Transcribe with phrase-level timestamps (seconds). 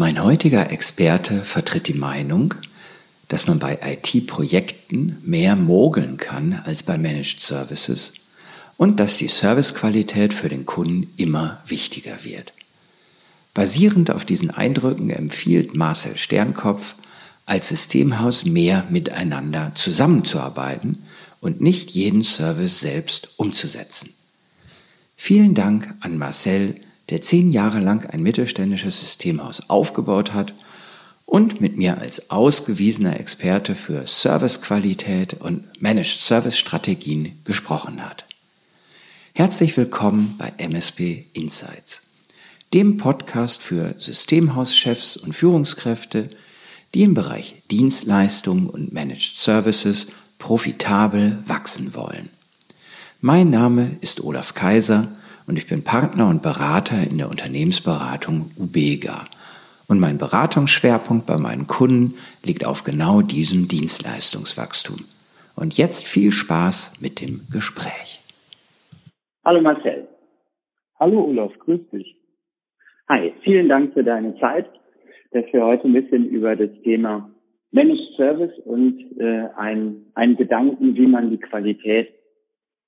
[0.00, 2.54] Mein heutiger Experte vertritt die Meinung,
[3.28, 8.14] dass man bei IT-Projekten mehr mogeln kann als bei Managed Services
[8.78, 12.54] und dass die Servicequalität für den Kunden immer wichtiger wird.
[13.52, 16.94] Basierend auf diesen Eindrücken empfiehlt Marcel Sternkopf,
[17.44, 21.02] als Systemhaus mehr miteinander zusammenzuarbeiten
[21.42, 24.14] und nicht jeden Service selbst umzusetzen.
[25.18, 26.76] Vielen Dank an Marcel,
[27.10, 30.54] der zehn Jahre lang ein mittelständisches Systemhaus aufgebaut hat
[31.26, 38.24] und mit mir als ausgewiesener Experte für Servicequalität und Managed Service Strategien gesprochen hat.
[39.32, 42.02] Herzlich willkommen bei MSP Insights,
[42.72, 46.30] dem Podcast für Systemhauschefs und Führungskräfte,
[46.94, 50.06] die im Bereich Dienstleistungen und Managed Services
[50.38, 52.28] profitabel wachsen wollen.
[53.20, 55.08] Mein Name ist Olaf Kaiser
[55.50, 59.24] und ich bin Partner und Berater in der Unternehmensberatung Ubega.
[59.88, 62.14] Und mein Beratungsschwerpunkt bei meinen Kunden
[62.46, 64.98] liegt auf genau diesem Dienstleistungswachstum.
[65.56, 68.20] Und jetzt viel Spaß mit dem Gespräch.
[69.44, 70.06] Hallo Marcel.
[71.00, 72.14] Hallo Olaf, grüß dich.
[73.08, 74.70] Hi, vielen Dank für deine Zeit,
[75.32, 77.28] dass wir heute ein bisschen über das Thema
[77.72, 82.19] Managed Service und äh, ein, einen Gedanken, wie man die Qualität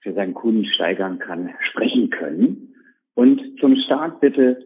[0.02, 2.74] für seinen Kunden steigern kann, sprechen können.
[3.14, 4.64] Und zum Start bitte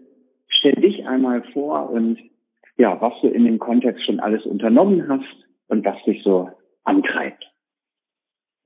[0.48, 2.18] stell dich einmal vor und
[2.78, 6.50] ja, was du in dem Kontext schon alles unternommen hast und was dich so
[6.84, 7.44] antreibt.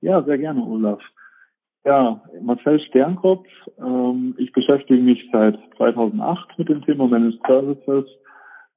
[0.01, 1.01] Ja, sehr gerne, Olaf.
[1.83, 3.47] Ja, Marcel Sternkopf.
[3.79, 8.05] Ähm, ich beschäftige mich seit 2008 mit dem Thema Managed Services.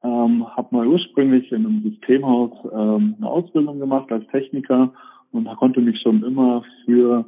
[0.02, 4.92] Ähm, habe mal ursprünglich in einem Systemhaus ähm, eine Ausbildung gemacht als Techniker
[5.32, 7.26] und konnte mich schon immer für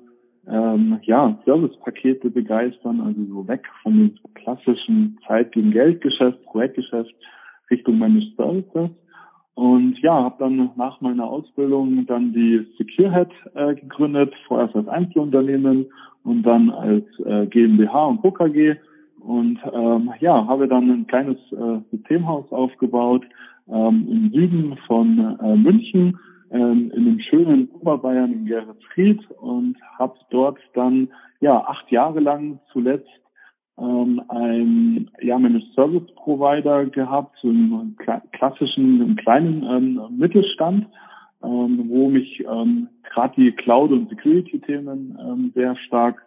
[0.51, 7.15] ähm, ja, Servicepakete begeistern, also so weg von dem klassischen Zeit gegen Geldgeschäft, Projektgeschäft
[7.71, 8.91] Richtung Managed Services.
[9.55, 15.87] Und ja, habe dann nach meiner Ausbildung dann die SecureHead äh, gegründet, vorerst als Einzelunternehmen
[16.25, 18.77] und dann als äh, GmbH und KKG
[19.21, 23.25] und ähm, ja, habe dann ein kleines äh, Systemhaus aufgebaut
[23.69, 26.19] ähm, im Süden von äh, München,
[26.57, 31.09] ähm, in dem schönen Oberbayern in Geretsried und habe dort dann
[31.41, 33.09] ja acht Jahre lang zuletzt
[33.79, 37.97] ähm, ein ja, Managed Service Provider gehabt, so einen
[38.33, 40.87] klassischen, einen kleinen ähm, Mittelstand,
[41.43, 46.23] ähm, wo mich ähm, gerade die Cloud- und Security-Themen ähm, sehr stark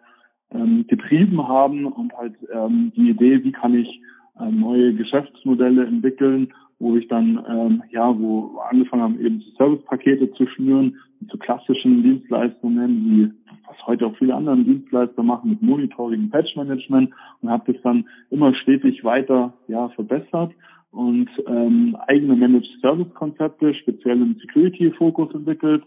[0.51, 3.99] ähm, getrieben haben und halt ähm, die Idee, wie kann ich
[4.39, 10.47] äh, neue Geschäftsmodelle entwickeln, wo ich dann, ähm, ja, wo angefangen haben, eben Servicepakete zu
[10.47, 10.95] schnüren,
[11.29, 13.31] zu klassischen Dienstleistungen, wie
[13.67, 18.05] was heute auch viele andere Dienstleister machen mit Monitoring, Patch Management und habe das dann
[18.31, 20.51] immer stetig weiter ja verbessert
[20.91, 25.83] und ähm, eigene Managed Service Konzepte speziell im Security Fokus entwickelt.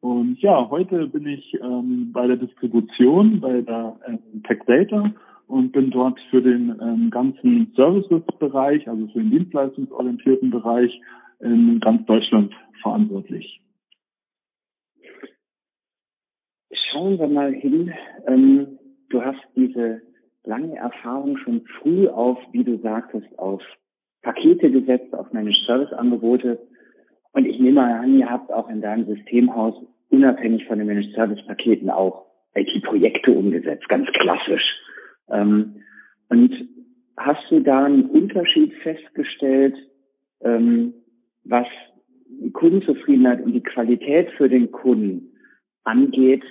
[0.00, 5.10] Und ja, heute bin ich ähm, bei der Distribution, bei der ähm, Tech Data
[5.50, 11.00] und bin dort für den ähm, ganzen Services-Bereich, also für den dienstleistungsorientierten Bereich
[11.40, 12.52] in ganz Deutschland
[12.82, 13.60] verantwortlich.
[16.72, 17.92] Schauen wir mal hin.
[18.26, 18.78] Ähm,
[19.10, 20.02] du hast diese
[20.44, 23.62] lange Erfahrung schon früh auf, wie du sagtest, auf
[24.22, 26.58] Pakete gesetzt, auf meine Serviceangebote
[27.32, 29.74] und ich nehme mal an, ihr habt auch in deinem Systemhaus
[30.10, 34.64] unabhängig von den Managed Service Paketen auch IT-Projekte umgesetzt, ganz klassisch.
[35.30, 35.82] Ähm,
[36.28, 36.68] und
[37.16, 39.76] hast du da einen Unterschied festgestellt,
[40.42, 40.94] ähm,
[41.44, 41.66] was
[42.28, 45.32] die Kundenzufriedenheit und die Qualität für den Kunden
[45.84, 46.44] angeht,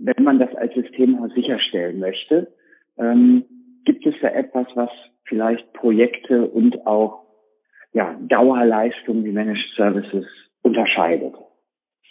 [0.00, 2.52] wenn man das als Systemhaus sicherstellen möchte?
[2.98, 3.44] Ähm,
[3.84, 4.90] gibt es da etwas, was
[5.24, 7.26] vielleicht Projekte und auch
[7.92, 10.26] ja, Dauerleistung wie Managed Services
[10.62, 11.34] unterscheidet.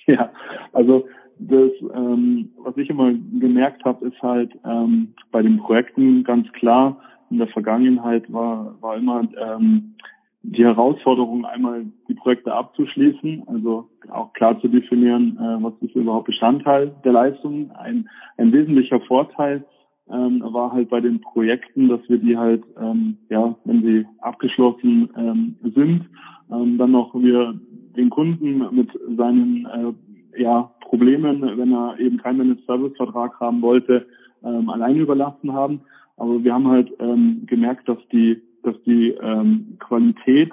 [0.07, 0.31] Ja,
[0.71, 1.07] also
[1.40, 6.97] das, ähm, was ich immer gemerkt habe, ist halt ähm, bei den Projekten ganz klar,
[7.29, 9.95] in der Vergangenheit war, war immer ähm,
[10.44, 16.27] die Herausforderung, einmal die Projekte abzuschließen, also auch klar zu definieren, äh, was ist überhaupt
[16.27, 17.71] Bestandteil der Leistung.
[17.71, 18.07] Ein,
[18.38, 19.65] ein wesentlicher Vorteil
[20.09, 25.09] ähm, war halt bei den Projekten, dass wir die halt, ähm, ja, wenn sie abgeschlossen
[25.18, 26.06] ähm, sind,
[26.51, 27.59] ähm, dann noch wir
[27.95, 29.94] den Kunden mit seinen äh,
[30.37, 34.05] ja, Problemen, wenn er eben keinen Servicevertrag haben wollte,
[34.43, 35.81] ähm, allein überlassen haben.
[36.17, 40.51] Aber wir haben halt ähm, gemerkt, dass die, dass die ähm, Qualität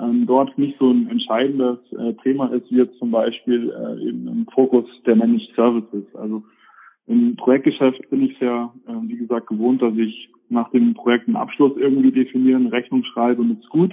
[0.00, 4.26] ähm, dort nicht so ein entscheidendes äh, Thema ist, wie jetzt zum Beispiel äh, eben
[4.26, 6.04] im Fokus der Managed Services.
[6.14, 6.42] Also
[7.06, 11.36] im Projektgeschäft bin ich sehr, äh, wie gesagt, gewohnt, dass ich nach dem Projekt einen
[11.36, 13.92] Abschluss irgendwie definieren, Rechnung schreibe und ist gut.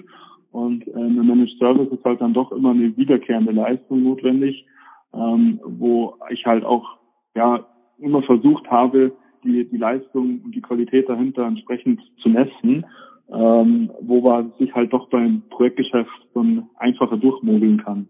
[0.51, 4.65] Und äh, eine Managed Service ist halt dann doch immer eine wiederkehrende Leistung notwendig,
[5.13, 6.97] ähm, wo ich halt auch
[7.35, 7.65] ja
[7.99, 9.11] immer versucht habe,
[9.43, 12.85] die, die Leistung und die Qualität dahinter entsprechend zu messen,
[13.31, 18.07] ähm, wo man sich halt doch beim Projektgeschäft so ein einfacher durchmogeln kann,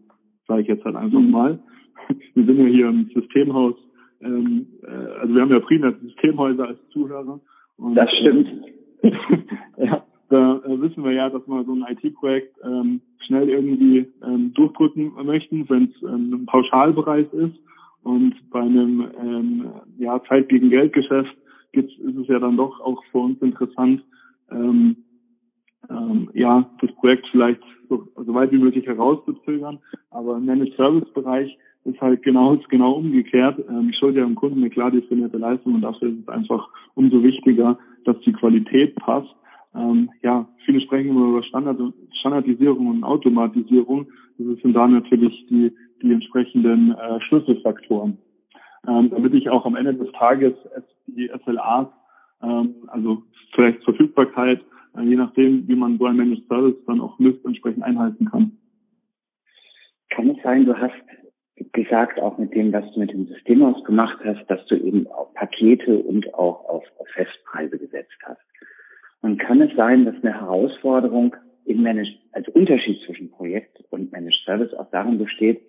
[0.48, 1.32] sage ich jetzt halt einfach mhm.
[1.32, 1.60] mal.
[2.34, 3.76] Wir sind ja hier im Systemhaus,
[4.22, 7.40] ähm, äh, also wir haben ja primär Systemhäuser als Zuhörer.
[7.78, 8.48] Und, das stimmt.
[9.02, 9.12] Äh,
[9.78, 14.54] ja, da äh, wissen wir ja, dass wir so ein IT-Projekt ähm, schnell irgendwie ähm,
[14.54, 17.56] durchdrücken möchten, wenn es ähm, ein Pauschalbereich ist.
[18.04, 21.36] Und bei einem ähm, ja, Zeit gegen Geldgeschäft
[21.74, 24.04] gibt's, ist es ja dann doch auch für uns interessant,
[24.52, 24.96] ähm,
[25.90, 29.80] ähm, ja, das Projekt vielleicht so, so weit wie möglich herauszuzögern.
[30.12, 33.60] Aber im Managed Service Bereich ist halt genau, ist genau umgekehrt.
[33.70, 36.70] Ähm, ich schulde ja dem Kunden eine klar definierte Leistung und dafür ist es einfach
[36.96, 39.34] umso wichtiger, dass die Qualität passt.
[39.76, 41.80] Ähm, ja, viele sprechen immer über Standard
[42.20, 44.08] Standardisierung und Automatisierung.
[44.38, 45.72] Das sind da natürlich die,
[46.02, 48.18] die entsprechenden äh, Schlüsselfaktoren.
[48.88, 50.54] Ähm, damit ich auch am Ende des Tages
[51.08, 51.88] die SLAs,
[52.42, 53.24] ähm, also
[53.54, 54.62] vielleicht Verfügbarkeit,
[54.98, 58.58] äh, je nachdem, wie man so ein Managed Service dann auch misst, entsprechend einhalten kann.
[60.10, 60.94] Kann es sein, du hast
[61.74, 65.34] gesagt, auch mit dem, was du mit dem Systemhaus gemacht hast, dass du eben auch
[65.34, 68.42] Pakete und auch auf, auf Festpreise gesetzt hast.
[69.22, 71.36] Und kann es sein, dass eine Herausforderung
[71.66, 75.62] im Managed, als Unterschied zwischen Projekt und Managed Service auch darin besteht,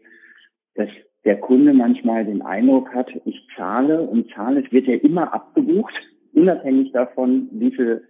[0.75, 0.89] dass
[1.25, 5.93] der Kunde manchmal den Eindruck hat, ich zahle und zahle, es wird ja immer abgebucht,
[6.33, 8.03] unabhängig davon, wie viel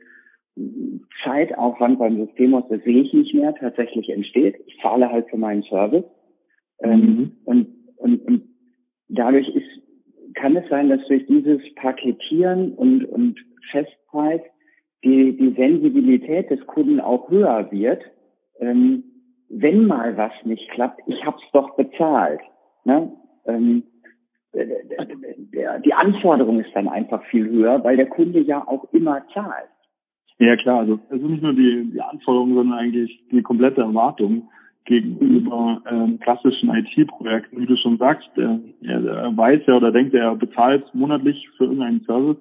[1.24, 4.56] Zeitaufwand beim Systemhaus, das sehe ich nicht mehr, tatsächlich entsteht.
[4.66, 6.04] Ich zahle halt für meinen Service.
[6.82, 7.32] Ähm, mhm.
[7.44, 7.66] und,
[7.96, 8.42] und, und
[9.08, 9.66] dadurch ist,
[10.34, 13.38] kann es sein, dass durch dieses Paketieren und, und
[13.70, 14.40] Festpreis
[15.04, 18.02] die, die Sensibilität des Kunden auch höher wird,
[18.58, 19.04] ähm,
[19.48, 22.40] wenn mal was nicht klappt, ich hab's doch bezahlt.
[22.84, 23.12] Ne?
[23.46, 23.82] Ähm,
[24.52, 29.70] der, die Anforderung ist dann einfach viel höher, weil der Kunde ja auch immer zahlt.
[30.38, 34.48] Ja klar, also es ist nicht nur die, die Anforderung, sondern eigentlich die komplette Erwartung
[34.86, 37.60] gegenüber ähm, klassischen IT-Projekten.
[37.60, 42.00] Wie du schon sagst, der, er weiß ja oder denkt, er bezahlt monatlich für irgendeinen
[42.04, 42.38] Service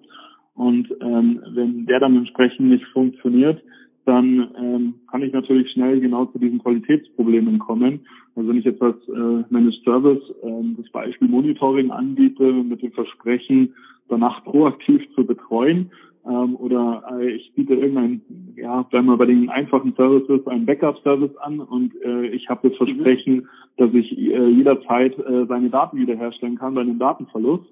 [0.60, 3.64] und ähm, wenn der dann entsprechend nicht funktioniert,
[4.04, 8.02] dann ähm, kann ich natürlich schnell genau zu diesen Qualitätsproblemen kommen.
[8.36, 12.92] Also wenn ich jetzt als äh, Managed Service äh, das Beispiel Monitoring anbiete mit dem
[12.92, 13.74] Versprechen,
[14.10, 15.92] danach proaktiv zu betreuen,
[16.28, 18.22] ähm, oder äh, ich biete irgendein,
[18.58, 22.78] ja, bleiben wir bei den einfachen Services, einen Backup-Service an und äh, ich habe das
[22.78, 23.48] Versprechen,
[23.78, 27.64] dass ich äh, jederzeit äh, seine Daten wiederherstellen kann bei einem Datenverlust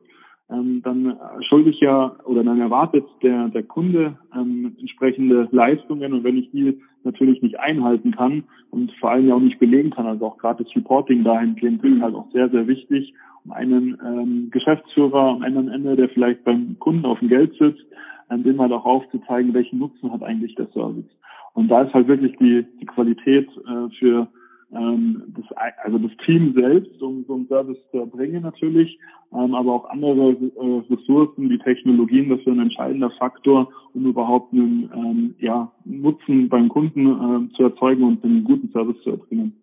[0.49, 6.23] ähm, dann schulde ich ja oder dann erwartet der, der Kunde ähm, entsprechende Leistungen und
[6.23, 10.05] wenn ich die natürlich nicht einhalten kann und vor allem ja auch nicht belegen kann,
[10.05, 13.13] also auch gerade das Reporting dahingehend ist halt auch sehr, sehr wichtig,
[13.45, 17.85] um einen ähm, Geschäftsführer am am Ende, der vielleicht beim Kunden auf dem Geld sitzt,
[18.29, 21.05] ähm, dem halt auch aufzuzeigen, welchen Nutzen hat eigentlich der Service.
[21.53, 24.27] Und da ist halt wirklich die, die Qualität äh, für
[24.71, 25.45] ähm, das,
[25.83, 28.99] also das Team selbst, um so einen Service zu erbringen natürlich,
[29.33, 34.53] ähm, aber auch andere äh, Ressourcen, die Technologien, das ist ein entscheidender Faktor, um überhaupt
[34.53, 39.61] einen ähm, ja, Nutzen beim Kunden äh, zu erzeugen und einen guten Service zu erbringen.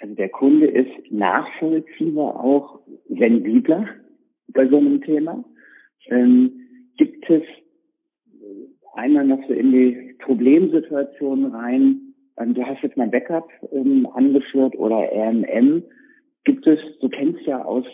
[0.00, 3.86] Also der Kunde ist nachvollziehbar auch sensibler
[4.48, 5.44] bei so einem Thema.
[6.06, 6.52] Ähm,
[6.96, 7.42] gibt es
[8.94, 12.09] einmal noch so in die Problemsituation rein,
[12.40, 15.82] ähm, du hast jetzt mein Backup ähm, angeführt oder RMM.
[16.44, 17.84] Gibt es, du kennst ja aus,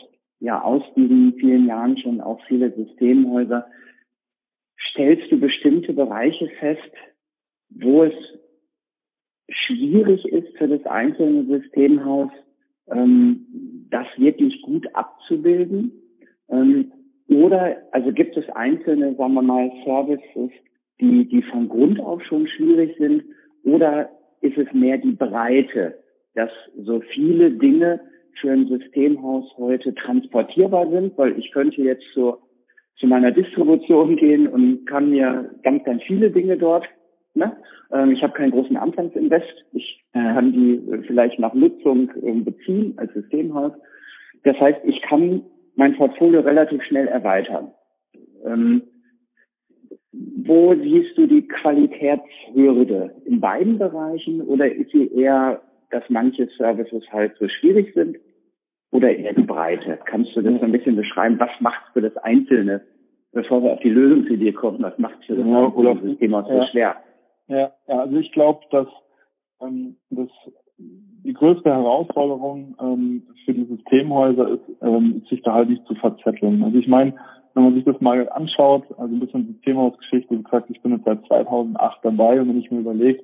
[0.41, 3.67] ja, aus diesen vielen Jahren schon auch viele Systemhäuser.
[4.91, 6.93] Stellst du bestimmte Bereiche fest,
[7.71, 8.15] wo es
[9.49, 12.31] schwierig ist für das einzelne Systemhaus,
[12.91, 13.47] ähm,
[13.91, 15.93] das wirklich gut abzubilden?
[16.49, 16.93] Ähm,
[17.29, 20.53] oder, also gibt es einzelne, sagen wir mal, Services,
[21.01, 23.25] die, die von Grund auf schon schwierig sind?
[23.65, 25.99] Oder ist es mehr die Breite,
[26.35, 28.01] dass so viele Dinge
[28.41, 32.37] für ein Systemhaus heute transportierbar sind, weil ich könnte jetzt zu,
[32.97, 36.87] zu meiner Distribution gehen und kann mir ganz, ganz viele Dinge dort.
[37.35, 37.57] Ne?
[37.93, 39.65] Ähm, ich habe keinen großen Anfangsinvest.
[39.73, 43.73] Ich kann die vielleicht nach Nutzung ähm, beziehen als Systemhaus.
[44.45, 45.43] Das heißt, ich kann
[45.75, 47.73] mein Portfolio relativ schnell erweitern.
[48.45, 48.83] Ähm,
[50.47, 53.15] wo siehst du die Qualitätshürde?
[53.25, 58.17] In beiden Bereichen oder ist sie eher, dass manche Services halt so schwierig sind
[58.93, 59.99] oder eher die Breite?
[60.05, 61.39] Kannst du das so ein bisschen beschreiben?
[61.39, 62.83] Was macht für das Einzelne,
[63.33, 66.55] bevor wir auf die Lösungsidee kommen, was macht für das ja, oder System auch so
[66.55, 66.67] ja.
[66.69, 66.97] schwer?
[67.49, 68.89] Ja, ja also ich glaube, dass
[69.61, 70.29] ähm, das
[70.79, 76.63] die größte Herausforderung ähm, für die Systemhäuser ist, ähm, sich da halt nicht zu verzetteln.
[76.63, 77.15] Also ich meine,
[77.57, 81.07] wenn man sich das mal anschaut, also ein bisschen Systemhausgeschichte, wie gesagt, ich bin jetzt
[81.07, 83.23] seit 2008 dabei und wenn ich mir überlege,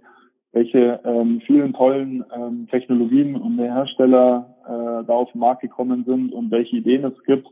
[0.52, 6.32] welche ähm, vielen tollen ähm, Technologien und Hersteller äh, da auf den Markt gekommen sind
[6.32, 7.46] und welche Ideen es gibt,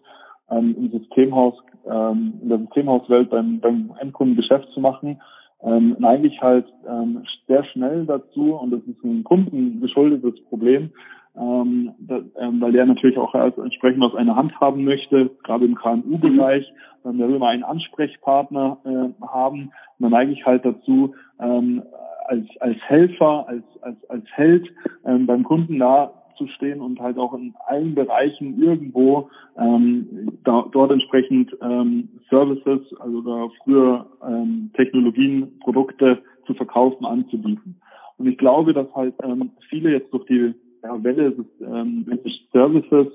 [0.50, 1.54] ähm, im Systemhaus,
[1.87, 5.20] ähm, in der Systemhauswelt beim, beim Endkunden Geschäft zu machen,
[5.62, 10.92] ähm, neige ich halt ähm, sehr schnell dazu, und das ist ein kundengeschuldetes Problem,
[11.37, 15.75] ähm, da, ähm, weil der natürlich auch entsprechend aus einer Hand haben möchte, gerade im
[15.75, 16.72] KMU-Bereich.
[17.04, 19.62] Ähm, der will mal einen Ansprechpartner äh, haben.
[19.62, 21.82] Und dann neige ich halt dazu, ähm,
[22.26, 24.68] als, als Helfer, als, als, als Held
[25.04, 30.66] ähm, beim Kunden da zu stehen und halt auch in allen Bereichen irgendwo ähm, da,
[30.72, 37.80] dort entsprechend ähm, Services, also da früher ähm, Technologien, Produkte zu verkaufen, anzubieten.
[38.16, 42.06] Und ich glaube, dass halt ähm, viele jetzt durch die ja, Welle des ähm,
[42.52, 43.08] Services,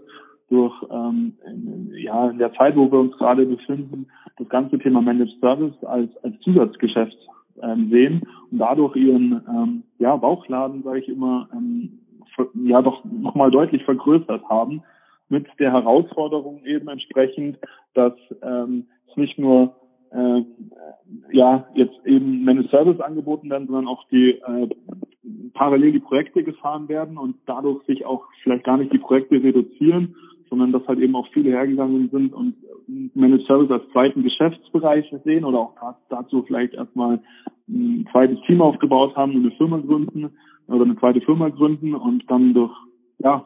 [0.50, 4.08] durch ähm, in, ja in der Zeit, wo wir uns gerade befinden,
[4.38, 7.18] das ganze Thema Managed Service als, als Zusatzgeschäft
[7.62, 12.00] ähm, sehen und dadurch ihren ähm, ja, Bauchladen, sage ich immer, ähm,
[12.54, 14.84] ja doch nochmal deutlich vergrößert haben,
[15.30, 17.58] mit der Herausforderung eben entsprechend,
[17.94, 19.76] dass ähm, es nicht nur
[20.12, 20.42] äh,
[21.32, 24.70] ja jetzt eben Managed Service angeboten werden, sondern auch die äh,
[25.54, 30.16] parallel die Projekte gefahren werden und dadurch sich auch vielleicht gar nicht die Projekte reduzieren,
[30.50, 32.56] sondern dass halt eben auch viele hergegangen sind und
[33.16, 35.74] Managed Service als zweiten Geschäftsbereich sehen oder auch
[36.10, 37.20] dazu vielleicht erstmal
[37.68, 40.30] ein zweites Team aufgebaut haben und eine Firma gründen
[40.68, 42.74] oder eine zweite Firma gründen und dann durch
[43.20, 43.46] ja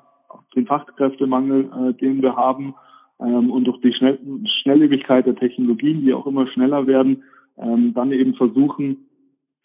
[0.56, 2.76] den Fachkräftemangel, äh, den wir haben
[3.20, 4.20] ähm, und durch die Schnell
[4.62, 7.24] Schnelllebigkeit der Technologien, die auch immer schneller werden,
[7.58, 9.09] ähm, dann eben versuchen,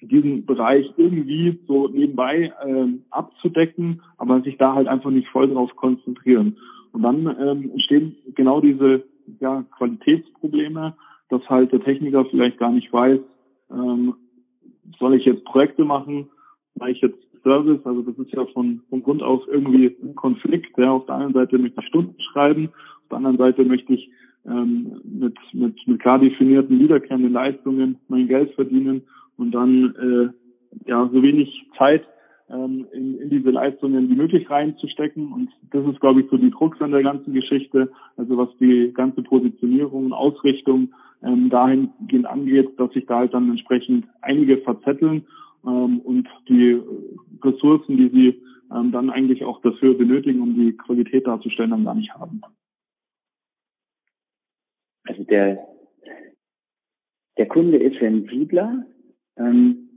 [0.09, 5.75] diesen Bereich irgendwie so nebenbei ähm, abzudecken, aber sich da halt einfach nicht voll drauf
[5.77, 6.57] konzentrieren.
[6.93, 9.05] Und dann ähm, entstehen genau diese
[9.41, 10.95] ja, Qualitätsprobleme,
[11.29, 13.21] dass halt der Techniker vielleicht gar nicht weiß,
[13.71, 14.15] ähm,
[14.99, 16.29] soll ich jetzt Projekte machen,
[16.77, 20.77] mache ich jetzt Service, also das ist ja von, von Grund auf irgendwie ein Konflikt.
[20.79, 20.93] Ja.
[20.93, 24.11] Auf der einen Seite möchte ich Stunden schreiben, auf der anderen Seite möchte ich
[24.47, 29.03] ähm, mit, mit, mit klar definierten, wiederkehrenden Leistungen mein Geld verdienen
[29.37, 32.05] und dann äh, ja so wenig Zeit
[32.51, 35.33] ähm, in, in diese Leistungen wie möglich reinzustecken.
[35.33, 38.93] Und das ist, glaube ich, so die Krux an der ganzen Geschichte, also was die
[38.93, 45.27] ganze Positionierung und Ausrichtung ähm, dahingehend angeht, dass sich da halt dann entsprechend einige verzetteln
[45.67, 46.81] ähm, und die
[47.43, 48.43] Ressourcen, die sie
[48.75, 52.43] ähm, dann eigentlich auch dafür benötigen, um die Qualität darzustellen, dann gar nicht haben.
[55.07, 55.67] Also der,
[57.37, 58.87] der Kunde ist sensibler.
[59.39, 59.89] Ähm,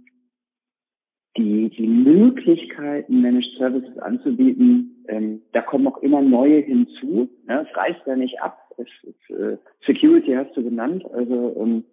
[1.38, 7.30] die, die Möglichkeiten, Managed Services anzubieten, ähm, da kommen auch immer neue hinzu.
[7.48, 8.58] Ja, es reißt ja nicht ab.
[8.78, 11.06] Es, es, äh, Security hast du genannt.
[11.14, 11.84] Also ähm,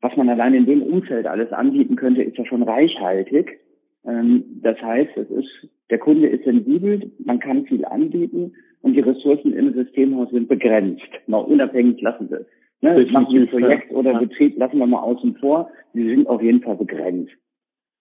[0.00, 3.60] was man allein in dem Umfeld alles anbieten könnte, ist ja schon reichhaltig.
[4.06, 9.00] Ähm, das heißt, es ist, der Kunde ist sensibel, man kann viel anbieten und die
[9.00, 11.02] Ressourcen im Systemhaus sind begrenzt.
[11.26, 12.46] Mal unabhängig lassen wir.
[12.82, 15.70] Ne, machen ein Projekt oder Betrieb, lassen wir mal außen vor.
[15.94, 17.32] Sie sind auf jeden Fall begrenzt.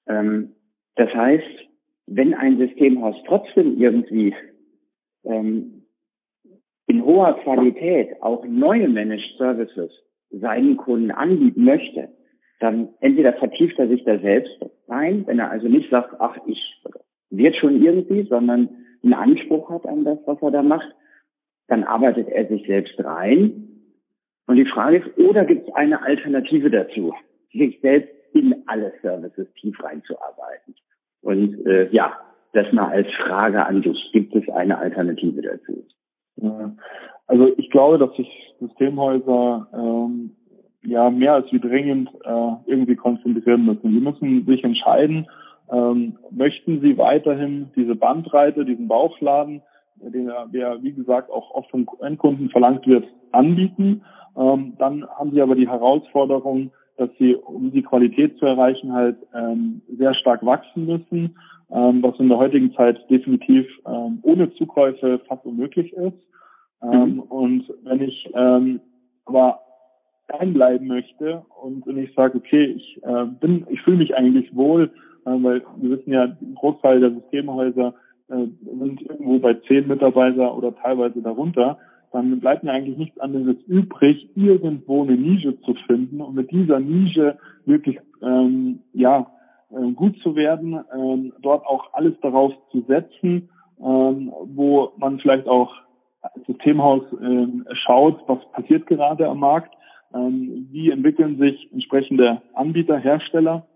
[0.08, 0.52] Ähm,
[0.96, 1.44] das heißt,
[2.08, 4.36] wenn ein Systemhaus trotzdem irgendwie
[5.24, 5.86] ähm,
[6.88, 9.92] in hoher Qualität auch neue Managed Services
[10.30, 12.10] seinen Kunden anbieten möchte,
[12.60, 14.58] dann entweder vertieft er sich da selbst
[14.88, 16.60] rein, wenn er also nicht sagt, ach, ich
[17.30, 18.70] wird schon irgendwie, sondern
[19.04, 20.88] einen Anspruch hat an das, was er da macht,
[21.68, 23.68] dann arbeitet er sich selbst rein.
[24.48, 27.14] Und die Frage ist, oder gibt es eine Alternative dazu,
[27.52, 30.76] sich selbst in alle Services tief reinzuarbeiten?
[31.22, 32.14] Und äh, ja,
[32.54, 33.98] das mal als Frage an dich.
[34.14, 35.86] Gibt es eine Alternative dazu?
[37.28, 40.36] Also ich glaube, dass sich Systemhäuser ähm,
[40.86, 43.92] ja mehr als wie dringend äh, irgendwie konzentrieren müssen.
[43.92, 45.28] Sie müssen sich entscheiden,
[45.72, 49.62] ähm, möchten sie weiterhin diese Bandbreite, diesen Bauchladen,
[49.98, 54.04] den der wie gesagt auch oft vom Endkunden verlangt wird, anbieten.
[54.38, 59.18] Ähm, dann haben sie aber die Herausforderung, dass sie, um die Qualität zu erreichen, halt
[59.34, 61.38] ähm, sehr stark wachsen müssen,
[61.72, 66.18] ähm, was in der heutigen Zeit definitiv ähm, ohne Zukäufe fast unmöglich ist.
[66.84, 67.20] Ähm, mhm.
[67.22, 68.82] Und wenn ich ähm,
[69.26, 69.60] aber
[70.28, 74.92] einbleiben möchte und wenn ich sage, okay, ich äh, bin, ich fühle mich eigentlich wohl,
[75.26, 77.94] äh, weil wir wissen ja, ein Großteil der Systemhäuser
[78.30, 78.48] äh,
[78.80, 81.78] sind irgendwo bei zehn Mitarbeiter oder teilweise darunter.
[82.12, 86.80] Dann bleibt mir eigentlich nichts anderes übrig, irgendwo eine Nische zu finden und mit dieser
[86.80, 89.28] Nische wirklich ähm, ja
[89.70, 95.48] äh, gut zu werden, ähm, dort auch alles darauf zu setzen, ähm, wo man vielleicht
[95.48, 95.74] auch
[96.22, 99.76] als Systemhaus ähm, schaut, was passiert gerade am Markt,
[100.16, 103.68] ähm, wie entwickeln sich entsprechende Anbieter, Hersteller,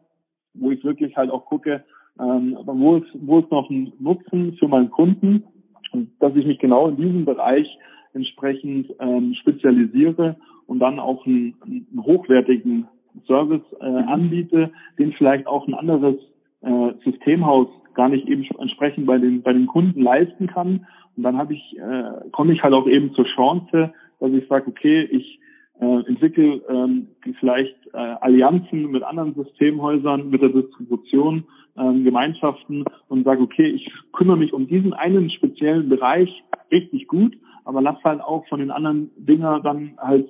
[0.54, 1.84] wo ich wirklich halt auch gucke,
[2.20, 5.44] ähm, wo, ist, wo ist noch ein Nutzen für meinen Kunden
[5.92, 7.68] und dass ich mich genau in diesem Bereich
[8.14, 12.88] entsprechend ähm, spezialisiere und dann auch einen, einen hochwertigen
[13.26, 14.08] Service äh, mhm.
[14.08, 16.16] anbiete, den vielleicht auch ein anderes
[16.62, 20.86] äh, Systemhaus gar nicht eben entsprechend bei den bei den Kunden leisten kann.
[21.18, 24.68] Und dann habe ich äh, komme ich halt auch eben zur Chance, dass ich sage,
[24.68, 25.39] okay, ich
[25.80, 27.08] äh, entwickle ähm,
[27.40, 31.46] vielleicht äh, Allianzen mit anderen Systemhäusern, mit der Distribution,
[31.78, 36.30] ähm, Gemeinschaften und sage, okay, ich kümmere mich um diesen einen speziellen Bereich
[36.72, 40.30] richtig gut, aber lass halt auch von den anderen Dinger dann halt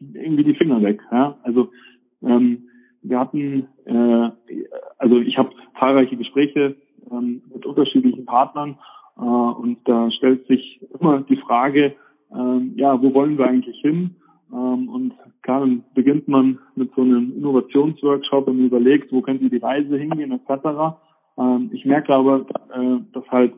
[0.00, 1.00] irgendwie die Finger weg.
[1.10, 1.38] Ja?
[1.42, 1.70] Also
[2.22, 2.68] ähm,
[3.02, 4.30] wir hatten, äh,
[4.98, 6.76] also ich habe zahlreiche Gespräche
[7.10, 8.78] ähm, mit unterschiedlichen Partnern
[9.16, 11.94] äh, und da stellt sich immer die Frage,
[12.32, 14.16] ähm, ja, wo wollen wir eigentlich hin?
[14.52, 19.58] Ähm, und klar, dann beginnt man mit so einem Innovationsworkshop und überlegt, wo könnte die
[19.58, 20.96] Reise hingehen, etc.
[21.38, 23.52] Ähm, ich merke aber, äh, dass halt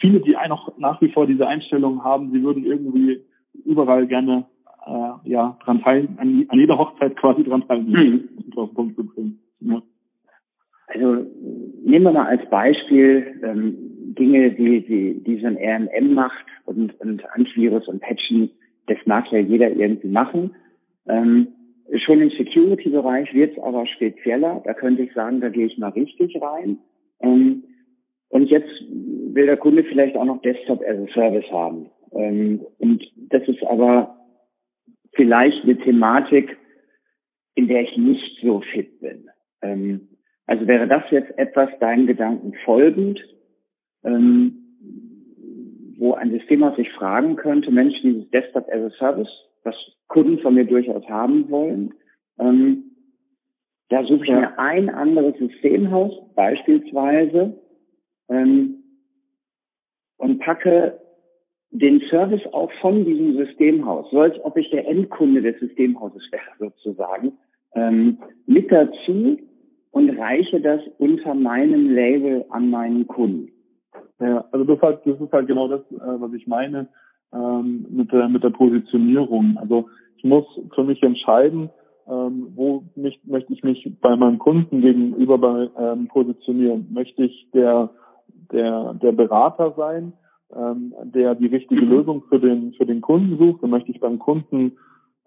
[0.00, 3.20] viele, die noch nach wie vor diese Einstellung haben, sie würden irgendwie
[3.64, 4.46] überall gerne
[4.86, 8.52] äh, ja dran teilnehmen, an, an, jeder Hochzeit quasi dran teilnehmen, mhm.
[8.52, 9.40] um auf den Punkt zu bringen.
[9.60, 9.82] Ja.
[10.88, 11.26] Also
[11.84, 13.76] nehmen wir mal als Beispiel ähm,
[14.18, 18.50] Dinge, die, die, die so ein RMM macht und, und Antivirus und Patchen
[18.86, 20.54] das mag ja jeder irgendwie machen.
[21.06, 21.48] Ähm,
[22.04, 24.62] schon im Security-Bereich wird es aber spezieller.
[24.64, 26.78] Da könnte ich sagen, da gehe ich mal richtig rein.
[27.20, 27.64] Ähm,
[28.28, 31.90] und jetzt will der Kunde vielleicht auch noch Desktop as a Service haben.
[32.12, 34.16] Ähm, und das ist aber
[35.12, 36.56] vielleicht eine Thematik,
[37.54, 39.28] in der ich nicht so fit bin.
[39.62, 40.08] Ähm,
[40.46, 43.20] also wäre das jetzt etwas deinen Gedanken folgend?
[45.98, 49.30] Wo ein System sich fragen könnte, Mensch, dieses Desktop as a Service,
[49.62, 49.74] was
[50.08, 51.94] Kunden von mir durchaus haben wollen,
[52.38, 52.90] ähm,
[53.90, 57.60] da suche ich mir ein anderes Systemhaus beispielsweise
[58.28, 58.82] ähm,
[60.16, 60.98] und packe
[61.70, 66.42] den Service auch von diesem Systemhaus, so als ob ich der Endkunde des Systemhauses wäre
[66.58, 67.32] sozusagen,
[67.74, 69.38] ähm, mit dazu
[69.90, 73.53] und reiche das unter meinem Label an meinen Kunden.
[74.20, 76.88] Ja, also das, halt, das ist halt genau das, äh, was ich meine
[77.32, 79.56] ähm, mit, der, mit der Positionierung.
[79.58, 81.70] Also ich muss für mich entscheiden,
[82.08, 86.88] ähm, wo mich, möchte ich mich bei meinem Kunden gegenüber bei, ähm, positionieren.
[86.92, 87.90] Möchte ich der,
[88.52, 90.12] der, der Berater sein,
[90.54, 91.84] ähm, der die richtige.
[91.84, 93.62] Lösung für den, für den Kunden sucht?
[93.62, 94.72] Dann möchte ich beim Kunden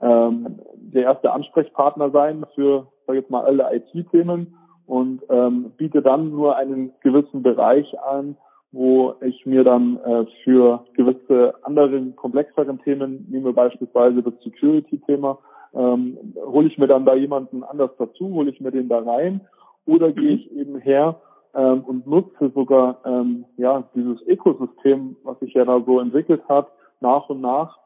[0.01, 6.31] ähm, der erste Ansprechpartner sein für, sag jetzt mal, alle IT-Themen und ähm, biete dann
[6.31, 8.37] nur einen gewissen Bereich an,
[8.71, 15.37] wo ich mir dann äh, für gewisse andere komplexeren Themen, nehmen wir beispielsweise das Security-Thema,
[15.73, 19.41] ähm, hole ich mir dann da jemanden anders dazu, hole ich mir den da rein
[19.85, 21.19] oder gehe ich eben her
[21.55, 26.67] ähm, und nutze sogar ähm, ja dieses Ökosystem, was sich ja da so entwickelt hat,
[26.99, 27.77] nach und nach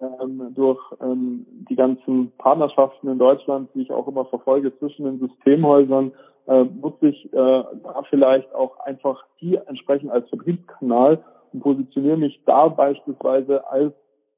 [0.00, 5.18] ähm, durch ähm, die ganzen Partnerschaften in Deutschland, die ich auch immer verfolge zwischen den
[5.18, 6.12] Systemhäusern,
[6.46, 12.40] äh, nutze ich äh, da vielleicht auch einfach die entsprechend als Vertriebskanal und positioniere mich
[12.46, 13.92] da beispielsweise als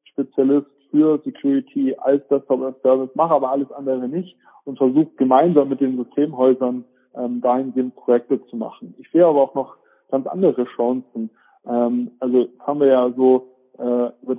[0.04, 5.68] Spezialist für Security, als Desktop as Service, mache aber alles andere nicht und versuche gemeinsam
[5.68, 8.94] mit den Systemhäusern ähm, dahingehend Projekte zu machen.
[8.98, 9.76] Ich sehe aber auch noch
[10.10, 11.30] ganz andere Chancen.
[11.66, 13.46] Ähm, also haben wir ja so
[13.80, 14.36] äh, über,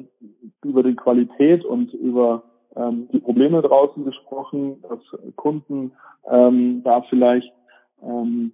[0.63, 2.43] über die Qualität und über
[2.75, 4.99] ähm, die Probleme draußen gesprochen, dass
[5.35, 5.93] Kunden
[6.29, 7.51] ähm, da vielleicht
[8.03, 8.53] ähm,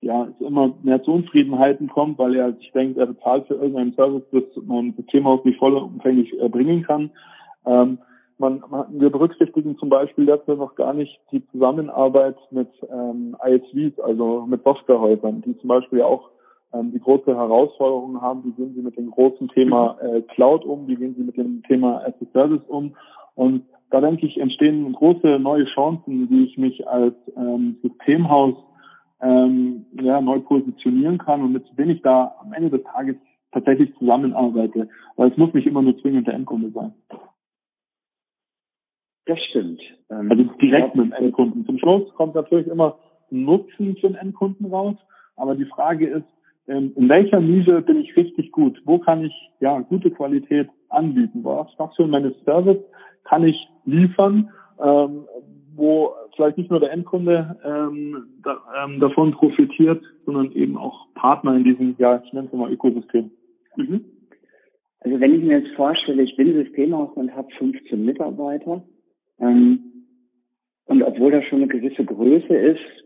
[0.00, 4.22] ja, immer mehr zu Unfriedenheiten kommt, weil er sich denkt, er bezahlt für irgendeinen Service,
[4.32, 7.10] das mein Systemhaus nicht vollumfänglich erbringen kann.
[7.64, 7.98] Ähm,
[8.36, 13.98] man, man, wir berücksichtigen zum Beispiel derzeit noch gar nicht die Zusammenarbeit mit ähm, ISVs,
[14.00, 16.28] also mit Softwarehäusern, die zum Beispiel auch
[16.74, 18.44] ähm, die große Herausforderungen haben.
[18.44, 20.86] Wie gehen sie mit dem großen Thema äh, Cloud um?
[20.88, 22.96] Wie gehen sie mit dem Thema as a Service um?
[23.34, 28.54] Und da denke ich, entstehen große neue Chancen, wie ich mich als ähm, Systemhaus
[29.20, 33.16] ähm, ja, neu positionieren kann und mit wem ich da am Ende des Tages
[33.52, 34.88] tatsächlich zusammenarbeite.
[35.16, 36.92] Weil es muss nicht immer nur zwingend der Endkunde sein.
[39.26, 39.80] Das stimmt.
[40.10, 41.64] Ähm, also direkt mit dem Endkunden.
[41.64, 42.98] Zum Schluss kommt natürlich immer
[43.30, 44.96] Nutzen für den Endkunden raus.
[45.36, 46.26] Aber die Frage ist,
[46.66, 48.80] in welcher Nische bin ich richtig gut?
[48.84, 51.44] Wo kann ich ja gute Qualität anbieten?
[51.44, 52.82] Was, was für meine Service
[53.24, 54.50] kann ich liefern?
[54.82, 55.26] Ähm,
[55.76, 61.56] wo vielleicht nicht nur der Endkunde ähm, da, ähm, davon profitiert, sondern eben auch Partner
[61.56, 63.30] in diesem, ja, ich nenne es mal Ökosystem.
[63.76, 64.04] Mhm.
[65.00, 68.82] Also wenn ich mir jetzt vorstelle, ich bin Systemhaus und habe 15 Mitarbeiter,
[69.40, 69.80] ähm,
[70.86, 73.03] und obwohl das schon eine gewisse Größe ist,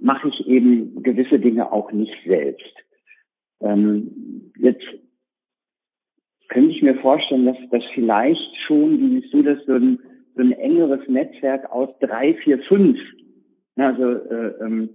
[0.00, 2.74] mache ich eben gewisse Dinge auch nicht selbst.
[3.60, 4.84] Ähm, jetzt
[6.48, 10.00] könnte ich mir vorstellen, dass das vielleicht schon, wie siehst du das, so ein,
[10.34, 12.98] so ein engeres Netzwerk aus drei, vier, fünf,
[13.76, 14.90] also äh, ähm,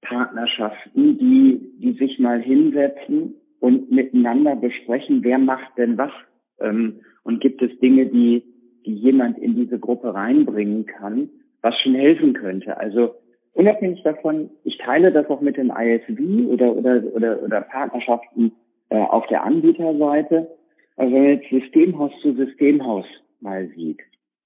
[0.00, 6.12] Partnerschaften, die, die sich mal hinsetzen und miteinander besprechen, wer macht denn was
[6.60, 8.44] ähm, und gibt es Dinge, die,
[8.86, 11.28] die jemand in diese Gruppe reinbringen kann,
[11.60, 12.78] was schon helfen könnte.
[12.78, 13.16] Also
[13.54, 18.52] unabhängig davon, ich teile das auch mit den ISV oder, oder, oder, oder Partnerschaften
[18.90, 20.48] äh, auf der Anbieterseite.
[20.96, 23.06] Also wenn jetzt Systemhaus zu Systemhaus
[23.40, 24.00] mal sieht,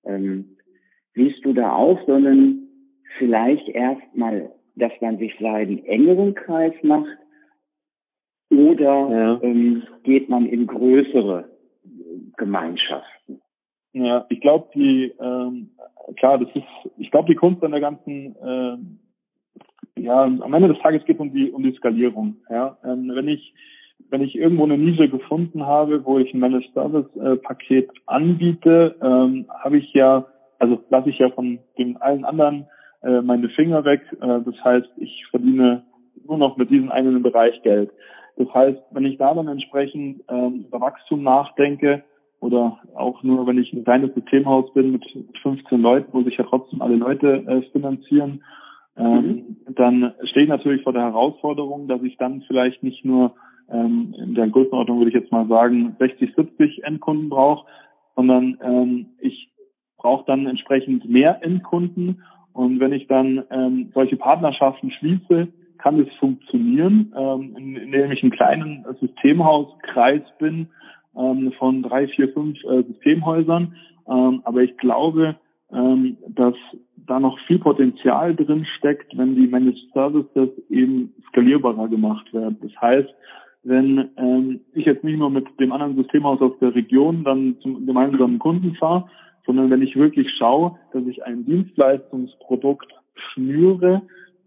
[0.04, 0.56] ähm,
[1.14, 2.68] siehst du da auch, sondern
[3.18, 7.18] vielleicht erstmal, dass man sich seinen engeren Kreis macht
[8.50, 9.40] oder ja.
[9.42, 11.50] ähm, geht man in größere
[12.36, 13.40] Gemeinschaften?
[13.94, 15.70] Ja, ich glaube, die ähm,
[16.16, 20.78] klar, das ist, ich glaube, die Kunst an der ganzen, äh, ja, am Ende des
[20.78, 22.36] Tages geht es um die um die Skalierung.
[22.50, 23.54] Ja, ähm, wenn ich
[24.10, 28.96] wenn ich irgendwo eine Nische gefunden habe, wo ich ein Managed Service äh, Paket anbiete,
[29.02, 30.26] ähm, habe ich ja,
[30.58, 32.66] also lasse ich ja von den allen anderen
[33.02, 34.02] äh, meine Finger weg.
[34.20, 35.84] Äh, das heißt, ich verdiene
[36.26, 37.90] nur noch mit diesem einen Bereich Geld.
[38.36, 42.02] Das heißt, wenn ich da dann entsprechend ähm, über Wachstum nachdenke,
[42.42, 45.04] oder auch nur, wenn ich ein kleines Systemhaus bin mit
[45.42, 48.42] 15 Leuten, muss ich ja trotzdem alle Leute äh, finanzieren,
[48.96, 49.74] ähm, mhm.
[49.74, 53.34] dann stehe ich natürlich vor der Herausforderung, dass ich dann vielleicht nicht nur
[53.70, 57.66] ähm, in der Größenordnung würde ich jetzt mal sagen 60, 70 Endkunden brauche,
[58.16, 59.48] sondern ähm, ich
[59.96, 65.46] brauche dann entsprechend mehr Endkunden und wenn ich dann ähm, solche Partnerschaften schließe,
[65.78, 70.68] kann es funktionieren, ähm, indem ich einen kleinen Systemhauskreis bin,
[71.16, 73.76] ähm, von drei, vier, fünf äh, Systemhäusern.
[74.08, 75.36] Ähm, aber ich glaube,
[75.72, 76.54] ähm, dass
[77.06, 82.58] da noch viel Potenzial drin steckt, wenn die Managed Services eben skalierbarer gemacht werden.
[82.62, 83.08] Das heißt,
[83.64, 87.86] wenn ähm, ich jetzt nicht nur mit dem anderen Systemhaus aus der Region dann zum
[87.86, 89.08] gemeinsamen Kunden fahre,
[89.46, 94.02] sondern wenn ich wirklich schaue, dass ich ein Dienstleistungsprodukt schnüre,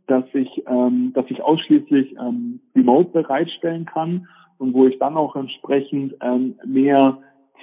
[0.08, 5.35] dass ich, ähm, dass ich ausschließlich ähm, remote bereitstellen kann und wo ich dann auch
[5.35, 7.17] entsprechend ähm, mehr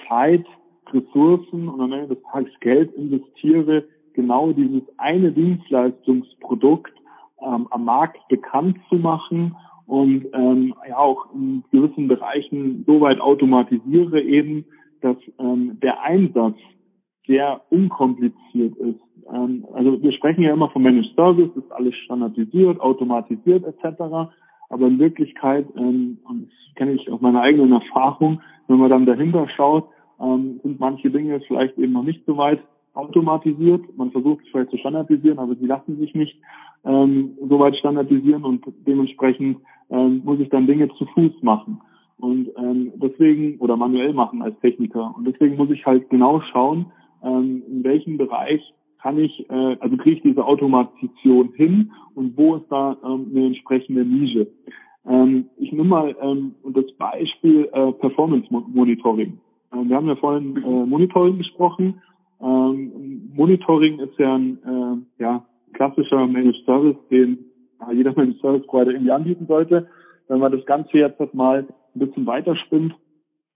[0.09, 0.44] Zeit,
[0.92, 6.92] Ressourcen und am Ende des Tages Geld investiere, genau dieses eine Dienstleistungsprodukt
[7.40, 13.20] ähm, am Markt bekannt zu machen und ähm, ja auch in gewissen Bereichen so weit
[13.20, 14.64] automatisiere eben,
[15.00, 16.57] dass ähm, der Einsatz
[17.26, 19.00] sehr unkompliziert ist.
[19.33, 24.33] Ähm, also wir sprechen ja immer von Managed Service, ist alles standardisiert, automatisiert etc.
[24.72, 29.06] Aber in Wirklichkeit, ähm, und das kenne ich aus meiner eigenen Erfahrung, wenn man dann
[29.06, 29.87] dahinter schaut,
[30.20, 32.61] ähm, sind manche Dinge vielleicht eben noch nicht so weit
[32.94, 33.85] automatisiert.
[33.96, 36.38] Man versucht es vielleicht zu standardisieren, aber sie lassen sich nicht
[36.85, 39.58] ähm, so weit standardisieren und dementsprechend
[39.90, 41.80] ähm, muss ich dann Dinge zu Fuß machen.
[42.18, 45.14] Und ähm, deswegen, oder manuell machen als Techniker.
[45.16, 46.87] Und deswegen muss ich halt genau schauen,
[47.22, 48.62] ähm, in welchem Bereich
[49.03, 53.47] kann ich, äh, also kriege ich diese Automatisation hin und wo ist da ähm, eine
[53.47, 54.47] entsprechende Nische.
[55.07, 59.38] Ähm, ich nehme mal ähm, das Beispiel äh, Performance Monitoring.
[59.73, 62.01] Ähm, wir haben ja vorhin äh, Monitoring gesprochen.
[62.41, 64.59] Ähm, Monitoring ist ja ein
[65.19, 67.38] äh, ja, klassischer Managed Service, den
[67.88, 69.88] äh, jeder Managed Service Provider irgendwie anbieten sollte.
[70.29, 72.95] Wenn man das Ganze jetzt mal ein bisschen weiterspinnt,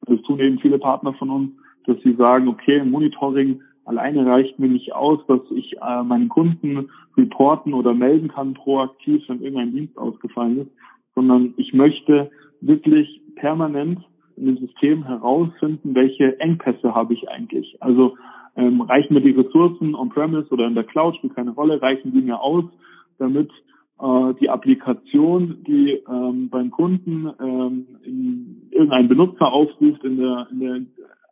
[0.06, 1.50] das tun eben viele Partner von uns,
[1.86, 6.90] dass sie sagen, okay, Monitoring Alleine reicht mir nicht aus, dass ich äh, meinen Kunden
[7.16, 10.70] reporten oder melden kann proaktiv, wenn irgendein Dienst ausgefallen ist,
[11.14, 14.00] sondern ich möchte wirklich permanent
[14.36, 17.76] in dem System herausfinden, welche Engpässe habe ich eigentlich.
[17.80, 18.16] Also
[18.56, 22.22] ähm, reichen mir die Ressourcen on-premise oder in der Cloud, spielt keine Rolle, reichen die
[22.22, 22.64] mir aus,
[23.18, 23.50] damit
[24.00, 30.60] äh, die Applikation, die ähm, beim Kunden ähm, in, irgendein Benutzer aufruft, in der, in
[30.60, 30.80] der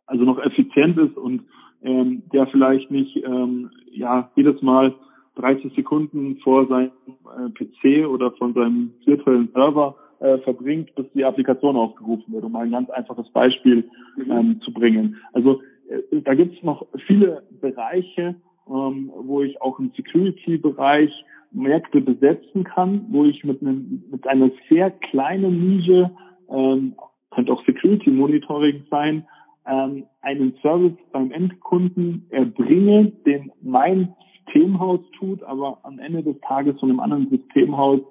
[0.07, 1.41] also noch effizient ist und
[1.85, 4.93] ähm, der vielleicht nicht ähm, ja jedes Mal
[5.35, 11.23] 30 Sekunden vor seinem äh, PC oder von seinem virtuellen Server äh, verbringt, bis die
[11.23, 14.31] Applikation aufgerufen wird, um mal ein ganz einfaches Beispiel mhm.
[14.31, 15.17] ähm, zu bringen.
[15.33, 18.35] Also äh, da gibt es noch viele Bereiche,
[18.67, 21.11] ähm, wo ich auch im Security-Bereich
[21.51, 26.11] Märkte besetzen kann, wo ich mit, einem, mit einer sehr kleinen Nische,
[26.49, 26.95] ähm,
[27.31, 29.25] könnte auch Security Monitoring sein,
[29.67, 34.13] ähm, einen Service beim Endkunden erbringe, den mein
[34.45, 38.01] Systemhaus tut, aber am Ende des Tages von einem anderen Systemhaus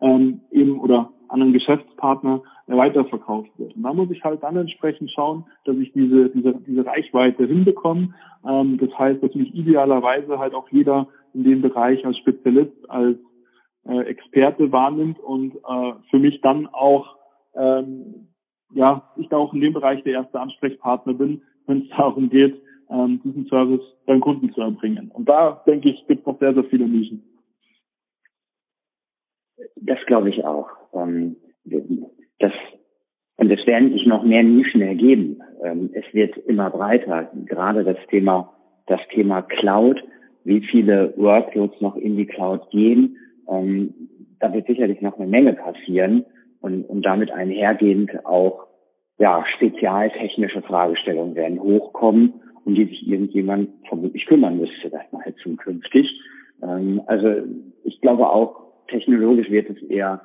[0.00, 3.74] ähm, eben oder anderen Geschäftspartner weiterverkauft wird.
[3.76, 8.14] Und da muss ich halt dann entsprechend schauen, dass ich diese, diese, diese Reichweite hinbekomme.
[8.48, 13.18] Ähm, das heißt, dass mich idealerweise halt auch jeder in dem Bereich als Spezialist, als
[13.86, 17.16] äh, Experte wahrnimmt und äh, für mich dann auch
[17.54, 18.28] ähm,
[18.72, 22.60] ja, ich da auch in dem Bereich der erste Ansprechpartner bin, wenn es darum geht,
[22.90, 25.10] ähm, diesen Service beim Kunden zu erbringen.
[25.12, 27.22] Und da denke ich, gibt es noch sehr, sehr viele Nischen.
[29.76, 30.68] Das glaube ich auch.
[30.92, 31.36] Ähm,
[32.38, 32.52] das,
[33.36, 35.40] und es werden sich noch mehr Nischen ergeben.
[35.62, 37.30] Ähm, es wird immer breiter.
[37.46, 38.52] Gerade das Thema,
[38.86, 40.02] das Thema Cloud,
[40.44, 43.16] wie viele Workloads noch in die Cloud gehen,
[43.48, 43.94] ähm,
[44.40, 46.24] da wird sicherlich noch eine Menge passieren
[46.60, 48.66] und, und damit einhergehend auch
[49.18, 56.08] ja, spezialtechnische Fragestellungen werden hochkommen, um die sich irgendjemand vermutlich kümmern müsste, das mal zukünftig.
[56.62, 57.28] Ähm, also
[57.84, 60.22] ich glaube auch, technologisch wird es eher,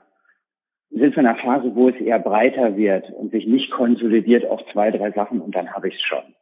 [0.90, 4.62] sind wir in einer Phase, wo es eher breiter wird und sich nicht konsolidiert auf
[4.72, 6.34] zwei, drei Sachen und dann habe ich es schon.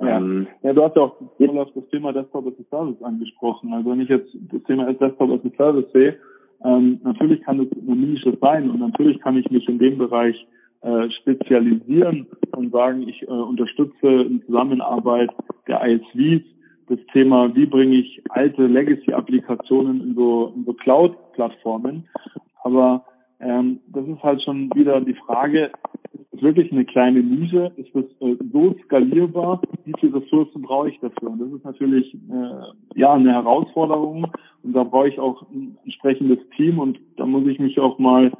[0.00, 0.16] Ja.
[0.16, 1.16] Ähm, ja, du hast ja auch
[1.74, 3.72] das Thema Desktop as a Service angesprochen.
[3.72, 6.16] Also wenn ich jetzt das Thema Desktop as a Service sehe,
[6.64, 10.46] ähm, natürlich kann es eine Nische sein und natürlich kann ich mich in dem Bereich
[10.82, 15.30] äh, spezialisieren und sagen, ich äh, unterstütze in Zusammenarbeit
[15.66, 16.42] der ISVs
[16.88, 22.08] das Thema, wie bringe ich alte Legacy-Applikationen in so, in so Cloud-Plattformen.
[22.64, 23.04] Aber
[23.42, 25.72] ähm, das ist halt schon wieder die Frage,
[26.12, 27.72] ist es wirklich eine kleine Nische?
[27.76, 29.60] Ist es äh, so skalierbar?
[29.84, 31.30] Wie viele Ressourcen brauche ich dafür?
[31.30, 34.28] Und das ist natürlich äh, ja eine Herausforderung
[34.62, 38.30] und da brauche ich auch ein entsprechendes Team und da muss ich mich auch mal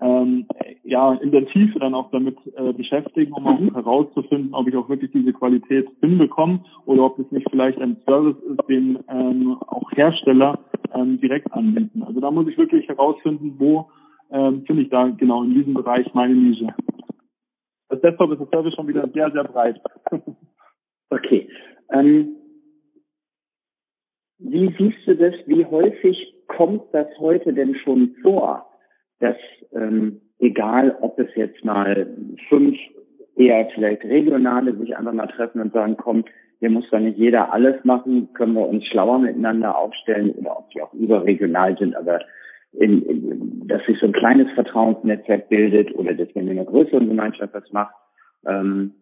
[0.00, 0.46] ähm,
[0.84, 4.88] ja in der Tiefe dann auch damit äh, beschäftigen, um auch herauszufinden, ob ich auch
[4.88, 9.90] wirklich diese Qualität hinbekomme oder ob es nicht vielleicht ein Service ist, den ähm, auch
[9.92, 10.58] Hersteller
[10.94, 12.02] ähm, direkt anbieten.
[12.02, 13.90] Also da muss ich wirklich herausfinden, wo
[14.36, 16.68] ähm, finde ich da genau in diesem Bereich meine Nische.
[17.88, 19.80] Das Desktop ist das Service schon wieder sehr, sehr breit.
[21.10, 21.48] okay.
[21.90, 22.36] Ähm,
[24.38, 28.66] wie siehst du das, wie häufig kommt das heute denn schon vor,
[29.20, 29.36] dass
[29.72, 32.06] ähm, egal ob es jetzt mal
[32.48, 32.76] fünf
[33.36, 36.24] eher vielleicht regionale sich einfach mal treffen und sagen, komm,
[36.58, 40.70] hier muss doch nicht jeder alles machen, können wir uns schlauer miteinander aufstellen oder ob
[40.70, 42.20] die auch überregional sind, aber
[42.78, 47.54] in, in, dass sich so ein kleines Vertrauensnetzwerk bildet oder dass wenn eine größere Gemeinschaft
[47.54, 47.94] das macht.
[48.46, 48.92] Ähm,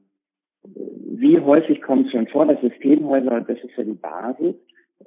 [0.64, 4.54] wie häufig kommt es schon vor, dass Systemhäuser, das ist ja die Basis,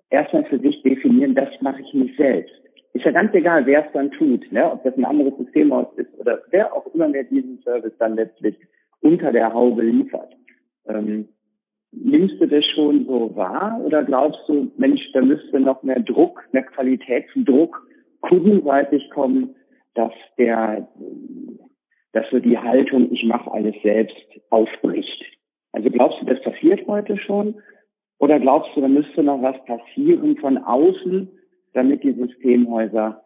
[0.10, 2.54] erstmal für sich definieren, das mache ich nicht selbst.
[2.94, 4.72] Ist ja ganz egal, wer es dann tut, ne?
[4.72, 8.56] ob das ein anderes Systemhaus ist oder wer auch immer mir diesen Service dann letztlich
[9.02, 10.34] unter der Haube liefert.
[10.88, 11.28] Ähm,
[11.92, 16.44] nimmst du das schon so wahr oder glaubst du, Mensch, da müsste noch mehr Druck,
[16.52, 17.87] mehr Qualitätsdruck
[18.28, 19.56] kundenseitig kommen,
[19.94, 20.88] dass der,
[22.14, 24.16] dass so die Haltung, ich mache alles selbst,
[24.50, 25.24] aufbricht.
[25.72, 27.56] Also glaubst du, das passiert heute schon?
[28.20, 31.30] Oder glaubst du, da müsste noch was passieren von außen,
[31.74, 33.24] damit die Systemhäuser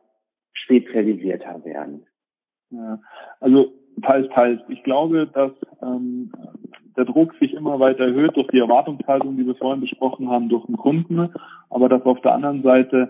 [0.54, 2.06] spezialisierter werden?
[2.72, 3.00] Ja,
[3.40, 4.62] also teils, teils.
[4.70, 5.52] Ich glaube, dass
[5.82, 6.32] ähm,
[6.98, 10.66] der Druck sich immer weiter erhöht durch die Erwartungshaltung, die wir vorhin besprochen haben, durch
[10.66, 11.30] den Kunden,
[11.70, 13.10] aber dass auf der anderen Seite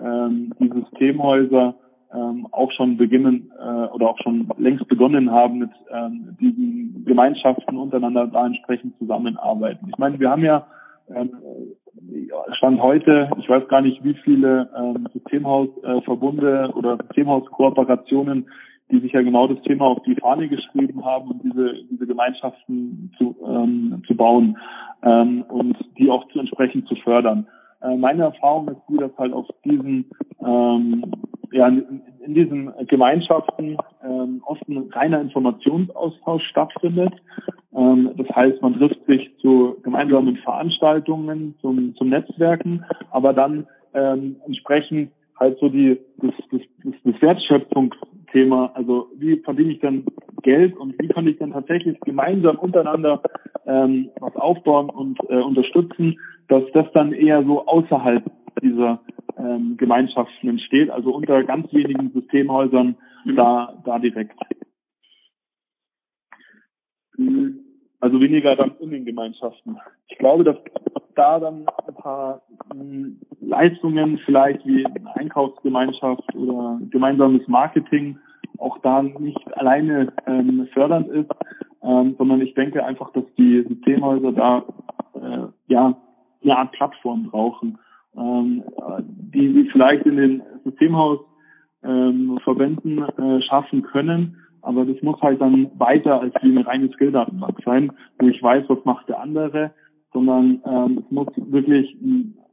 [0.00, 1.74] ähm, die Systemhäuser
[2.12, 7.76] ähm, auch schon beginnen äh, oder auch schon längst begonnen haben, mit ähm, diesen Gemeinschaften
[7.76, 9.86] untereinander da entsprechend zusammenarbeiten.
[9.88, 10.66] Ich meine, wir haben ja
[11.14, 11.30] ähm,
[12.56, 18.46] Stand heute, ich weiß gar nicht, wie viele ähm, Systemhausverbunde äh, oder Systemhauskooperationen
[18.90, 23.12] die sich ja genau das Thema auf die Fahne geschrieben haben, um diese, diese Gemeinschaften
[23.16, 24.56] zu, ähm, zu bauen
[25.02, 27.46] ähm, und die auch zu entsprechend zu fördern.
[27.82, 30.10] Äh, meine Erfahrung ist die, dass halt auf diesen
[30.44, 31.04] ähm,
[31.52, 37.14] ja, in, in diesen Gemeinschaften ähm, oft ein reiner Informationsaustausch stattfindet.
[37.74, 44.36] Ähm, das heißt, man trifft sich zu gemeinsamen Veranstaltungen, zum, zum Netzwerken, aber dann ähm,
[44.46, 50.04] entsprechend halt so die das, das, das, das Wertschöpfungsthema, also wie verdiene ich dann
[50.42, 53.22] Geld und wie kann ich dann tatsächlich gemeinsam untereinander
[53.66, 58.30] ähm, was aufbauen und äh, unterstützen, dass das dann eher so außerhalb
[58.62, 59.00] dieser
[59.38, 63.36] ähm, Gemeinschaften entsteht, also unter ganz wenigen Systemhäusern mhm.
[63.36, 64.38] da, da direkt.
[67.16, 67.69] Mhm.
[68.00, 69.78] Also weniger dann in den Gemeinschaften.
[70.08, 70.56] Ich glaube, dass
[71.14, 78.18] da dann ein paar hm, Leistungen vielleicht wie eine Einkaufsgemeinschaft oder gemeinsames Marketing
[78.58, 81.30] auch da nicht alleine ähm, fördernd ist,
[81.82, 84.64] ähm, sondern ich denke einfach, dass die Systemhäuser da
[85.14, 85.94] äh, ja
[86.42, 87.78] eine Art Plattform brauchen,
[88.16, 88.64] ähm,
[89.34, 94.38] die sie vielleicht in den Systemhausverbänden äh, schaffen können.
[94.62, 98.64] Aber das muss halt dann weiter als wie eine reine Skill-Datenbank sein, wo ich weiß,
[98.68, 99.72] was macht der andere,
[100.12, 101.96] sondern ähm, es muss wirklich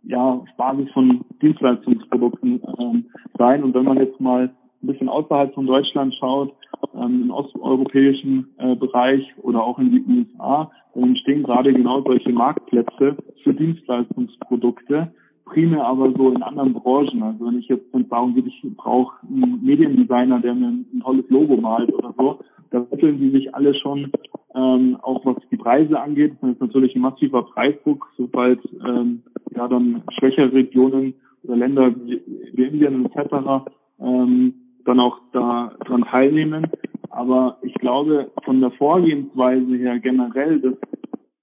[0.04, 3.06] ja Basis von Dienstleistungsprodukten ähm,
[3.38, 3.64] sein.
[3.64, 4.50] Und wenn man jetzt mal
[4.84, 6.54] ein bisschen außerhalb von Deutschland schaut,
[6.94, 12.32] ähm, im osteuropäischen äh, Bereich oder auch in die USA, dann entstehen gerade genau solche
[12.32, 15.12] Marktplätze für Dienstleistungsprodukte,
[15.50, 17.24] primär aber so in anderen Branchen.
[17.24, 21.58] Also wenn ich jetzt darum geht, ich brauche einen Mediendesigner, der mir ein tolles Logo
[21.58, 22.40] malt oder so,
[22.72, 24.12] da wickeln die sich alle schon
[24.56, 26.34] ähm, auch was die Preise angeht.
[26.42, 29.24] Das ist natürlich ein massiver Preisdruck, sobald ähm,
[29.56, 32.22] ja dann schwächere Regionen oder Länder wie,
[32.54, 33.68] wie Indien etc.
[34.00, 34.54] Ähm,
[34.86, 36.68] dann auch da dran teilnehmen.
[37.10, 40.74] Aber ich glaube, von der Vorgehensweise her generell, das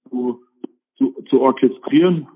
[0.09, 0.39] zu,
[0.97, 2.27] zu, zu orchestrieren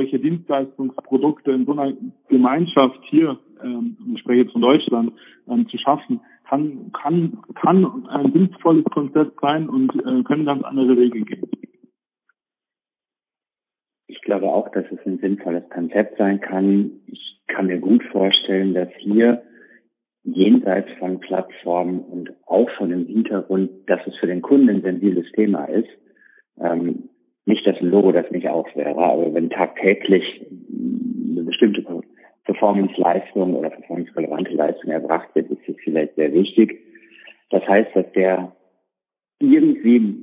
[0.00, 1.92] solche Dienstleistungsprodukte in so einer
[2.28, 5.12] Gemeinschaft hier, ähm, ich spreche jetzt von Deutschland,
[5.46, 10.96] ähm, zu schaffen, kann, kann, kann ein sinnvolles Konzept sein und äh, können ganz andere
[10.96, 11.50] Wege gehen.
[14.06, 16.92] Ich glaube auch, dass es ein sinnvolles Konzept sein kann.
[17.06, 19.42] Ich kann mir gut vorstellen, dass hier
[20.22, 25.30] jenseits von Plattformen und auch von dem Hintergrund, dass es für den Kunden ein sensibles
[25.32, 25.88] Thema ist.
[26.58, 27.10] Ähm,
[27.46, 30.46] nicht, ein Logo das nicht auch wäre, aber wenn tagtäglich
[31.30, 31.84] eine bestimmte
[32.44, 36.80] Performance-Leistung oder performance-relevante Leistung erbracht wird, ist es vielleicht sehr wichtig.
[37.50, 38.54] Das heißt, dass der
[39.40, 40.14] irgendwie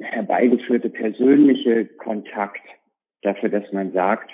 [0.00, 2.62] herbeigeführte persönliche Kontakt
[3.22, 4.30] dafür, dass man sagt,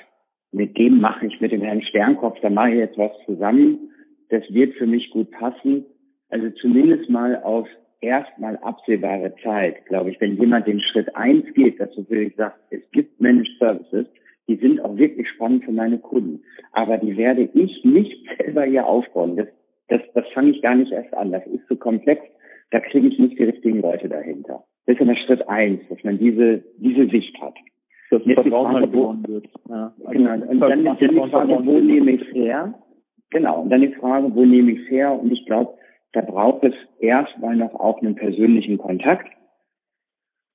[0.53, 3.90] mit dem mache ich, mit dem Herrn Sternkopf, da mache ich jetzt was zusammen
[4.35, 5.85] das wird für mich gut passen.
[6.29, 7.68] Also zumindest mal auf
[8.04, 12.60] erstmal absehbare Zeit, glaube ich, wenn jemand den Schritt eins geht, dass du wirklich sagst,
[12.70, 14.06] es gibt Managed Services,
[14.48, 16.42] die sind auch wirklich spannend für meine Kunden.
[16.72, 19.36] Aber die werde ich nicht selber hier aufbauen.
[19.36, 19.48] Das,
[19.88, 21.32] das, das fange ich gar nicht erst an.
[21.32, 22.22] Das ist zu komplex.
[22.70, 24.64] Da kriege ich nicht die richtigen Leute dahinter.
[24.86, 27.54] Das ist immer Schritt eins, dass man diese, diese Sicht hat.
[28.10, 29.48] Dass das Vertrauen halt gewonnen wird.
[29.68, 29.94] Ja.
[30.04, 30.34] Also genau.
[30.34, 32.74] Und dann ist die Frage, wo nehme ich her?
[33.30, 33.62] Genau.
[33.62, 35.12] Und dann die Frage, wo nehme ich her?
[35.12, 35.74] Und ich glaube,
[36.14, 39.29] da braucht es erstmal noch auch einen persönlichen Kontakt.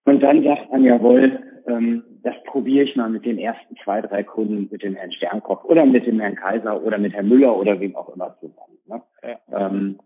[0.06, 4.24] Und dann sagt man, jawohl, ähm, das probiere ich mal mit den ersten zwei, drei
[4.24, 7.80] Kunden, mit dem Herrn Sternkopf oder mit dem Herrn Kaiser oder mit Herrn Müller oder
[7.80, 8.78] wem auch immer zusammen.
[8.88, 9.02] Ne?
[9.22, 9.69] Ja.
[9.69, 10.00] Ähm,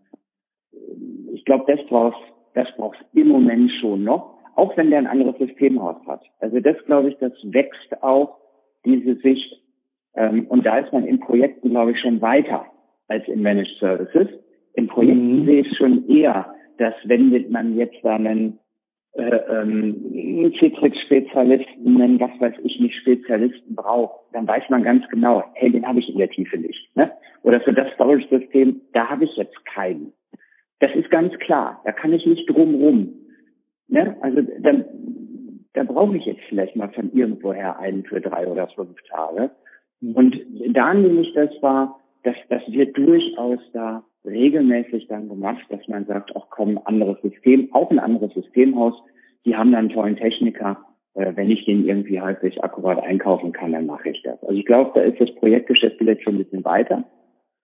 [1.32, 2.18] ich glaube, das brauchst
[2.54, 6.22] das brauchst im Moment schon noch, auch wenn der ein anderes Systemhaus hat.
[6.38, 8.38] Also das glaube ich, das wächst auch
[8.84, 9.60] diese Sicht
[10.14, 12.66] ähm, und da ist man in Projekten, glaube ich, schon weiter
[13.08, 14.28] als in Managed Services.
[14.74, 15.46] In Projekten mhm.
[15.46, 18.58] sehe ich schon eher, dass wenn man jetzt einen
[19.14, 25.44] äh, ähm, Citrix-Spezialisten, einen was weiß ich nicht Spezialisten braucht, dann weiß man ganz genau,
[25.54, 26.96] hey, den habe ich in der Tiefe nicht.
[26.96, 27.12] Ne?
[27.42, 30.12] Oder für das Storage-System, da habe ich jetzt keinen.
[30.80, 33.14] Das ist ganz klar, da kann ich nicht drumrum.
[33.86, 34.16] Ne?
[34.20, 34.84] Also dann,
[35.74, 39.50] da brauche ich jetzt vielleicht mal von irgendwoher einen für drei oder fünf Tage.
[40.02, 40.38] Und
[40.72, 46.06] da nehme ich das wahr, dass das wird durchaus da regelmäßig dann gemacht, dass man
[46.06, 48.94] sagt, auch komm, anderes System, auch ein anderes Systemhaus,
[49.44, 50.78] die haben dann einen tollen Techniker,
[51.14, 54.42] äh, wenn ich den irgendwie halbwegs akkurat einkaufen kann, dann mache ich das.
[54.42, 57.04] Also ich glaube, da ist das Projektgeschäft vielleicht schon ein bisschen weiter,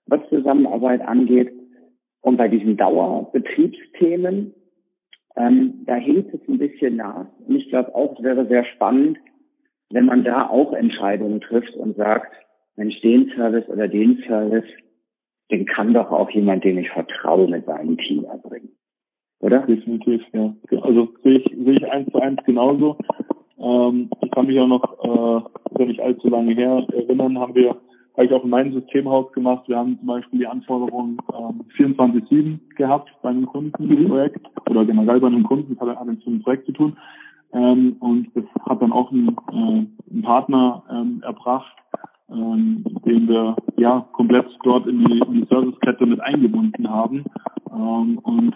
[0.06, 1.52] was Zusammenarbeit angeht.
[2.22, 4.54] Und bei diesen Dauerbetriebsthemen,
[5.36, 7.26] ähm, da hinkt es ein bisschen nach.
[7.46, 9.18] Und ich glaube auch, es wäre sehr spannend,
[9.90, 12.32] wenn man da auch Entscheidungen trifft und sagt,
[12.76, 14.68] Mensch, den Service oder den Service,
[15.50, 18.70] den kann doch auch jemand, dem ich vertraue, mit seinem Team erbringen.
[19.40, 19.60] Oder?
[19.60, 20.54] Definitiv, ja.
[20.82, 22.98] Also sehe ich, sehe ich eins zu eins genauso.
[23.58, 25.44] Ähm, ich kann mich auch noch,
[25.78, 27.70] äh, nicht allzu lange her erinnern, haben wir,
[28.16, 29.66] habe ich auch in meinem Systemhaus gemacht.
[29.66, 34.70] Wir haben zum Beispiel die Anforderung ähm, 24-7 gehabt bei einem Kundenprojekt mhm.
[34.70, 36.96] oder generell bei einem Kunden, das hat alles mit einem Projekt zu tun.
[37.52, 41.76] Ähm, und das hat dann auch ein, äh, ein Partner ähm, erbracht,
[42.30, 47.24] ähm, den wir ja komplett dort in die, in die Servicekette mit eingebunden haben.
[47.72, 48.54] Ähm, und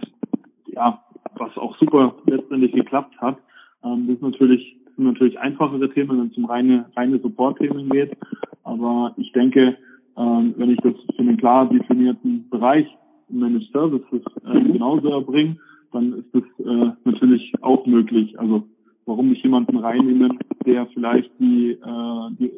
[0.67, 1.03] ja,
[1.37, 3.39] was auch super letztendlich geklappt hat.
[3.85, 8.17] Ähm, das ist natürlich sind natürlich einfachere Themen, wenn es um reine reine Support-Themen geht.
[8.63, 9.77] Aber ich denke,
[10.17, 12.87] ähm, wenn ich das für einen klar definierten Bereich
[13.29, 14.75] Managed Services äh, mhm.
[14.75, 15.57] genauso erbringe,
[15.93, 18.39] dann ist das äh, natürlich auch möglich.
[18.39, 18.65] Also
[19.07, 22.53] warum nicht jemanden reinnehmen, der vielleicht die, äh, die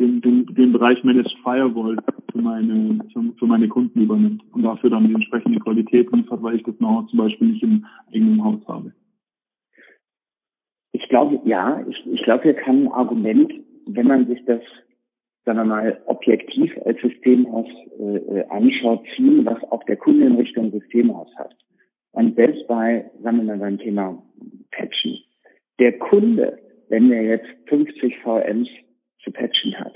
[0.00, 1.96] den, den, den Bereich Managed Firewall
[2.32, 2.98] für meine,
[3.38, 7.06] für meine Kunden übernimmt und dafür dann die entsprechende Qualität liefert, weil ich das noch
[7.08, 8.92] zum Beispiel nicht im eigenen Haus habe.
[10.92, 13.52] Ich glaube, ja, ich, ich glaube, hier kann ein Argument,
[13.86, 14.62] wenn man sich das
[15.44, 17.66] sagen wir mal, objektiv als Systemhaus
[17.98, 21.54] äh, äh, anschaut, ziehen, was auch der Kunde in Richtung Systemhaus hat.
[22.12, 24.22] Und selbst bei, sagen wir mal, beim Thema
[24.70, 25.18] Patchen.
[25.78, 28.68] Der Kunde, wenn er jetzt 50 VMs
[29.22, 29.94] zu patchen hat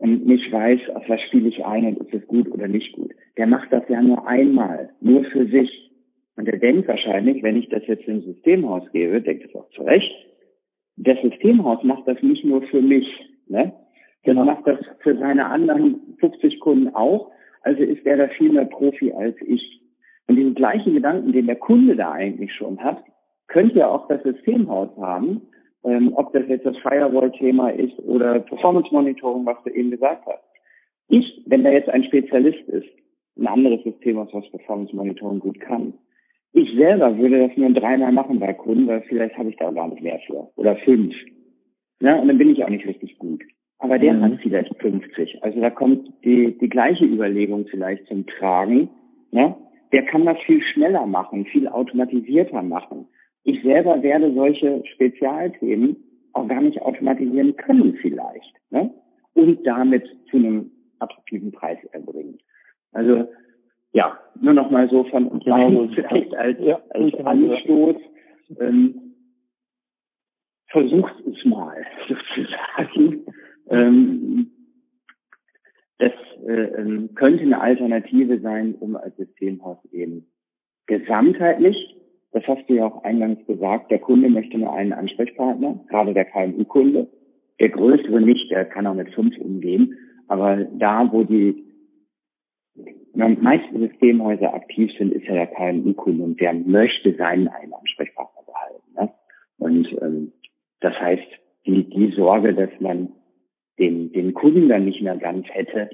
[0.00, 3.12] und nicht weiß, auf was spiele ich ein und ist es gut oder nicht gut,
[3.36, 5.90] der macht das ja nur einmal, nur für sich.
[6.36, 9.82] Und er denkt wahrscheinlich, wenn ich das jetzt im Systemhaus gebe, denkt es auch zu
[9.82, 10.10] Recht,
[10.96, 13.06] das Systemhaus macht das nicht nur für mich,
[13.46, 13.72] ne?
[14.26, 14.44] Der genau.
[14.44, 17.30] macht das für seine anderen 50 Kunden auch.
[17.62, 19.80] Also ist er da viel mehr Profi als ich.
[20.26, 23.02] Und diesen gleichen Gedanken, den der Kunde da eigentlich schon hat,
[23.48, 25.42] könnte ja auch das Systemhaus haben,
[25.84, 30.44] ähm, ob das jetzt das Firewall-Thema ist oder Performance Monitoring, was du eben gesagt hast.
[31.08, 32.88] Ich, wenn da jetzt ein Spezialist ist,
[33.38, 35.94] ein anderes System, was Performance Monitoring gut kann,
[36.52, 39.88] ich selber würde das nur dreimal machen bei Kunden, weil vielleicht habe ich da gar
[39.88, 40.48] nicht mehr für.
[40.56, 41.14] Oder fünf.
[42.00, 43.42] Ja, und dann bin ich auch nicht richtig gut.
[43.78, 44.22] Aber der mhm.
[44.22, 45.42] hat vielleicht 50.
[45.42, 48.90] Also da kommt die, die gleiche Überlegung vielleicht zum Tragen.
[49.30, 49.56] Ja?
[49.92, 53.06] Der kann das viel schneller machen, viel automatisierter machen.
[53.44, 55.96] Ich selber werde solche Spezialthemen
[56.32, 58.54] auch gar nicht automatisieren können vielleicht.
[58.70, 58.92] Ne?
[59.34, 62.38] Und damit zu einem attraktiven Preis erbringen.
[62.92, 63.28] Also
[63.92, 67.96] ja, nur noch mal so von uns genau, vielleicht als, ja, als Anstoß.
[68.60, 69.10] Ähm,
[70.70, 73.26] versucht es mal sozusagen.
[73.68, 74.50] Ähm,
[75.98, 76.12] das
[76.46, 80.26] äh, ähm, könnte eine Alternative sein, um als Systemhaus eben
[80.86, 81.96] gesamtheitlich,
[82.32, 86.26] das hast du ja auch eingangs gesagt, der Kunde möchte nur einen Ansprechpartner, gerade der
[86.26, 87.08] KMU-Kunde.
[87.58, 89.96] Der größere nicht, der kann auch mit fünf umgehen.
[90.28, 91.64] Aber da, wo die
[93.14, 98.92] meisten Systemhäuser aktiv sind, ist ja der KMU-Kunde und der möchte seinen einen Ansprechpartner behalten.
[98.94, 99.10] Ne?
[99.58, 100.32] Und ähm,
[100.80, 101.26] das heißt,
[101.66, 103.12] die, die Sorge, dass man
[103.78, 105.90] den, den Kunden dann nicht mehr ganz hätte,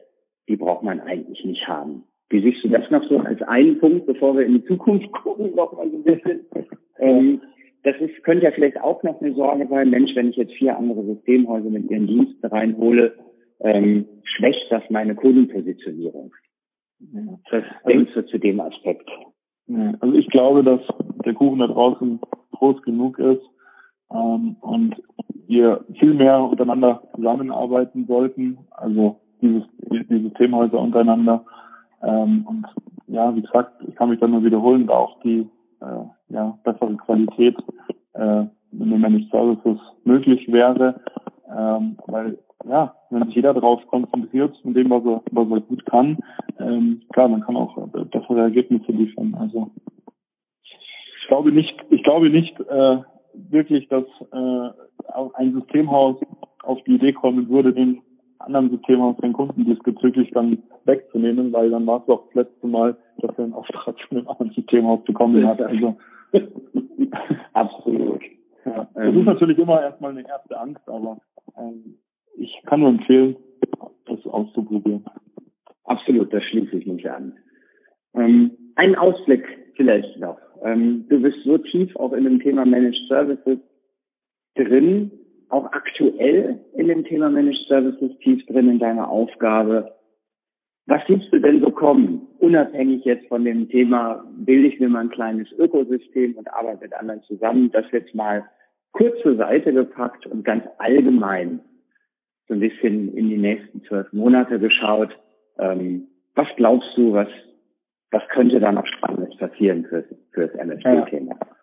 [0.48, 2.04] die braucht man eigentlich nicht haben.
[2.28, 5.54] Wie siehst du das noch so als einen Punkt, bevor wir in die Zukunft gucken,
[5.54, 6.40] noch mal so ein bisschen?
[6.98, 7.40] ähm,
[7.84, 10.76] das ist, könnte ja vielleicht auch noch eine Sorge sein, Mensch, wenn ich jetzt vier
[10.76, 13.14] andere Systemhäuser mit ihren Diensten reinhole,
[13.60, 16.32] ähm, schwächt das meine Kundenpositionierung.
[16.98, 19.08] Was also, denkst du zu dem Aspekt?
[20.00, 20.80] Also ich glaube, dass
[21.24, 22.20] der Kuchen da draußen
[22.52, 23.42] groß genug ist
[24.12, 24.96] ähm, und
[25.46, 31.44] wir viel mehr untereinander zusammenarbeiten sollten, also dieses, die Systemhäuser untereinander.
[32.02, 32.66] Ähm, und
[33.06, 35.48] ja, wie gesagt, ich kann mich dann nur wiederholen, da auch die
[35.80, 37.56] äh, ja, bessere Qualität
[38.14, 41.00] äh, in den Managed Services möglich wäre,
[41.56, 42.38] ähm, weil
[42.68, 46.18] ja, wenn sich jeder darauf konzentriert, in dem, was er, was er gut kann,
[46.58, 49.34] ähm, klar, man kann auch bessere Ergebnisse liefern.
[49.38, 49.70] Also
[50.64, 52.98] ich glaube nicht, ich glaube nicht, äh,
[53.34, 54.70] wirklich, dass äh,
[55.34, 56.16] ein Systemhaus
[56.62, 58.02] auf die Idee kommen würde, den
[58.38, 62.96] anderen Systemhaus den Kunden diesbezüglich dann wegzunehmen, weil dann war es doch das letzte Mal,
[63.18, 65.60] dass er einen Auftrag von einem anderen Systemhaus bekommen hat.
[65.60, 65.96] Also
[67.52, 68.22] absolut.
[68.64, 71.18] Ja, das ist natürlich immer erstmal eine erste Angst, aber
[71.56, 71.98] ähm,
[72.36, 73.36] ich kann nur empfehlen,
[74.06, 75.04] das auszuprobieren.
[75.84, 77.34] Absolut, das schließe ich mich an.
[78.14, 80.38] Ähm, ein Ausblick vielleicht noch.
[80.62, 83.58] Ähm, du bist so tief auch in dem Thema Managed Services
[84.56, 85.10] drin,
[85.48, 89.94] auch aktuell in dem Thema Managed Services tief drin in deiner Aufgabe.
[90.86, 92.28] Was siehst du denn so kommen?
[92.38, 96.94] Unabhängig jetzt von dem Thema, bilde ich mir mal ein kleines Ökosystem und arbeite mit
[96.94, 98.44] anderen zusammen, das jetzt mal
[98.92, 101.60] kurz zur Seite gepackt und ganz allgemein
[102.48, 105.18] so ein bisschen in die nächsten zwölf Monate geschaut.
[105.58, 107.28] Ähm, was glaubst du, was
[108.10, 111.32] was könnte da noch Spannendes passieren für, für das MSP-Thema?
[111.32, 111.55] Ja.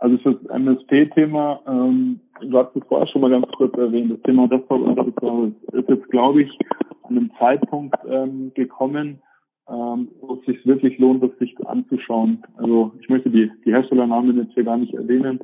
[0.00, 4.22] Also für das MSP-Thema, ähm, du hast es vorher schon mal ganz kurz erwähnt, das
[4.22, 6.58] Thema Desktop und ist jetzt, glaube ich,
[7.02, 9.20] an einem Zeitpunkt ähm, gekommen,
[9.68, 12.44] ähm, wo es sich wirklich lohnt, das sich anzuschauen.
[12.56, 15.40] Also ich möchte die, die Herstellernamen jetzt hier gar nicht erwähnen.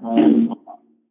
[0.00, 0.54] Ähm,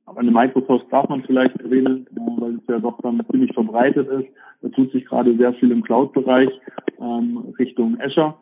[0.05, 4.07] aber eine Microsoft darf man vielleicht erwähnen, äh, weil es ja doch dann ziemlich verbreitet
[4.07, 4.29] ist.
[4.61, 6.49] Da tut sich gerade sehr viel im Cloud-Bereich
[7.01, 8.35] ähm, Richtung Azure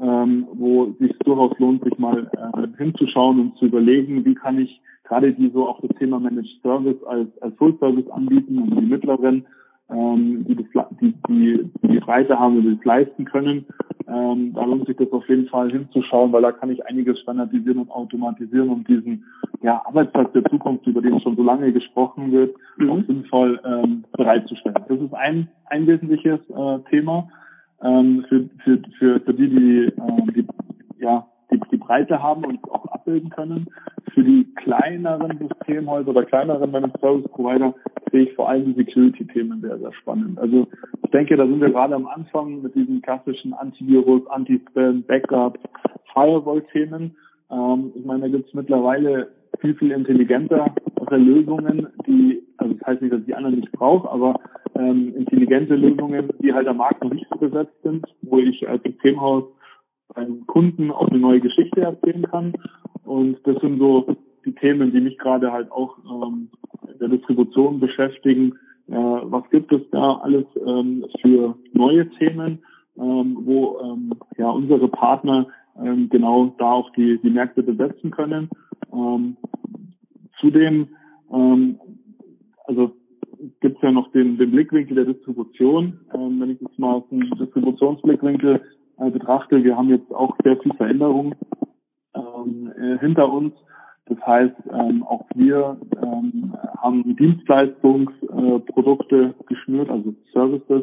[0.00, 4.58] ähm, wo es sich durchaus lohnt, sich mal äh, hinzuschauen und zu überlegen, wie kann
[4.58, 8.78] ich gerade die so auch das Thema Managed Service als, als Full Service anbieten und
[8.78, 9.44] die mittleren,
[9.90, 13.66] ähm, die, das, die, die, die Breite haben und das leisten können.
[14.06, 17.78] Ähm, da lohnt sich das auf jeden Fall hinzuschauen, weil da kann ich einiges standardisieren
[17.78, 19.24] und automatisieren, um diesen
[19.62, 22.90] ja, Arbeitsplatz der Zukunft, über den schon so lange gesprochen wird, mhm.
[22.90, 24.76] auch sinnvoll ähm, bereitzustellen.
[24.88, 27.28] Das ist ein, ein wesentliches äh, Thema
[27.82, 30.46] ähm, für, für, für, für die, die, äh, die,
[30.98, 33.66] ja, die, die Breite haben und auch abbilden können.
[34.14, 37.74] Für die kleineren Systemhäuser oder kleineren Managed Service Provider
[38.12, 40.38] sehe ich vor allem die Security-Themen sehr, sehr spannend.
[40.38, 40.66] Also
[41.04, 45.58] ich denke, da sind wir gerade am Anfang mit diesen klassischen Antivirus, Anti-Spam, Backup,
[46.12, 47.16] Firewall-Themen.
[47.50, 49.28] Ähm, ich meine, da gibt es mittlerweile
[49.60, 50.72] viel, viel intelligentere
[51.10, 54.40] Lösungen, die, also das heißt nicht, dass ich die anderen nicht brauche, aber
[54.74, 58.82] ähm, intelligente Lösungen, die halt am Markt noch nicht so besetzt sind, wo ich als
[58.82, 59.44] Systemhaus
[60.14, 62.52] einem Kunden auch eine neue Geschichte erzählen kann.
[63.04, 66.48] Und das sind so die Themen, die mich gerade halt auch ähm,
[66.90, 68.54] in der Distribution beschäftigen.
[68.88, 72.60] Äh, was gibt es da alles ähm, für neue Themen,
[72.96, 75.46] ähm, wo ähm, ja unsere Partner
[75.82, 78.50] ähm, genau da auch die, die Märkte besetzen können.
[78.92, 79.36] Ähm,
[80.40, 80.88] zudem,
[81.32, 81.78] ähm,
[82.66, 82.92] also
[83.60, 86.00] gibt es ja noch den, den Blickwinkel der Distribution.
[86.14, 88.60] Ähm, wenn ich jetzt mal aus dem Distributionsblickwinkel
[88.98, 91.34] äh, betrachte, wir haben jetzt auch sehr viel Veränderung
[92.14, 93.54] ähm, äh, hinter uns.
[94.06, 100.82] Das heißt, ähm, auch wir ähm, haben Dienstleistungsprodukte äh, geschnürt, also Services,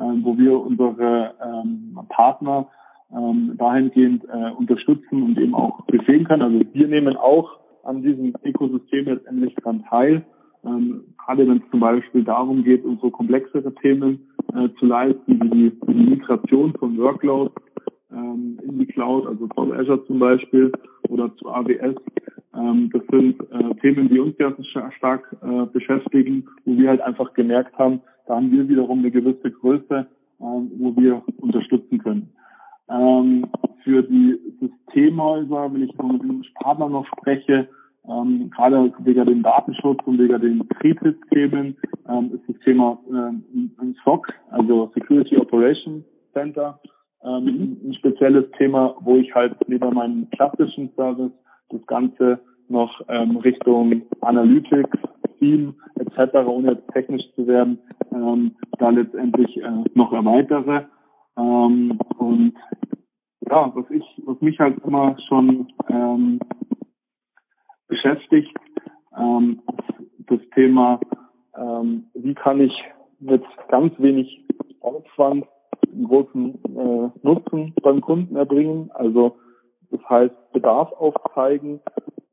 [0.00, 2.68] ähm, wo wir unsere ähm, Partner
[3.16, 6.42] ähm, dahingehend äh, unterstützen und eben auch befähigen können.
[6.42, 10.24] Also wir nehmen auch an diesem Ökosystem letztendlich dran teil.
[10.64, 15.48] Ähm, gerade wenn es zum Beispiel darum geht, unsere komplexere Themen äh, zu leisten, wie
[15.48, 17.54] die, die Migration von Workloads
[18.12, 20.70] ähm, in die Cloud, also zu Azure zum Beispiel
[21.08, 21.96] oder zu AWS.
[22.54, 27.32] Ähm, das sind äh, Themen, die uns ganz stark äh, beschäftigen, wo wir halt einfach
[27.34, 30.06] gemerkt haben, da haben wir wiederum eine gewisse Größe,
[30.40, 32.30] ähm, wo wir unterstützen können.
[32.90, 33.46] Ähm,
[33.84, 37.68] für die Systemhäuser, wenn ich mit dem Partner noch spreche,
[38.08, 41.76] ähm, gerade wegen dem Datenschutz und wegen den Betriebssystemen
[42.08, 43.44] ähm, ist das Thema ähm,
[43.78, 46.80] ein SOC, also Security Operation Center,
[47.22, 47.76] ähm, mhm.
[47.84, 51.32] ein spezielles Thema, wo ich halt neben meinem klassischen Service
[51.68, 54.98] das Ganze noch ähm, Richtung Analytics,
[55.38, 57.78] Team etc., ohne jetzt technisch zu werden,
[58.12, 60.84] ähm, da letztendlich äh, noch erweitere.
[61.36, 62.54] Ähm, und
[63.48, 66.40] ja, was ich, was mich halt immer schon ähm,
[67.88, 68.56] beschäftigt,
[69.16, 69.62] ähm,
[70.18, 71.00] das Thema,
[71.56, 72.72] ähm, wie kann ich
[73.18, 74.46] mit ganz wenig
[74.80, 75.46] Aufwand
[75.92, 78.90] einen großen äh, Nutzen beim Kunden erbringen.
[78.92, 79.36] Also
[79.90, 81.80] das heißt Bedarf aufzeigen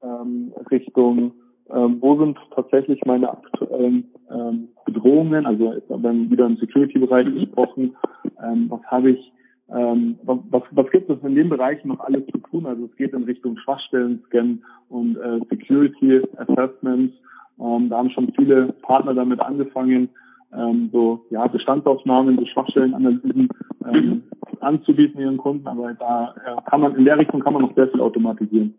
[0.01, 1.33] ähm, Richtung,
[1.73, 7.95] ähm, wo sind tatsächlich meine aktuellen ähm, Bedrohungen, also wir wieder im Security-Bereich gesprochen,
[8.43, 9.31] ähm, was habe ich
[9.69, 12.65] ähm, was, was gibt es in dem Bereich noch alles zu tun?
[12.65, 14.59] Also es geht in Richtung Schwachstellen-Scan
[14.89, 17.13] und äh, Security Assessments.
[17.59, 20.09] Ähm, da haben schon viele Partner damit angefangen,
[20.53, 23.49] ähm, so ja Bestandsaufnahmen, so Schwachstellenanalysen
[23.85, 24.23] ähm,
[24.61, 25.67] anzubieten ihren Kunden.
[25.67, 28.75] Aber da äh, kann man in der Richtung kann man noch sehr viel automatisieren.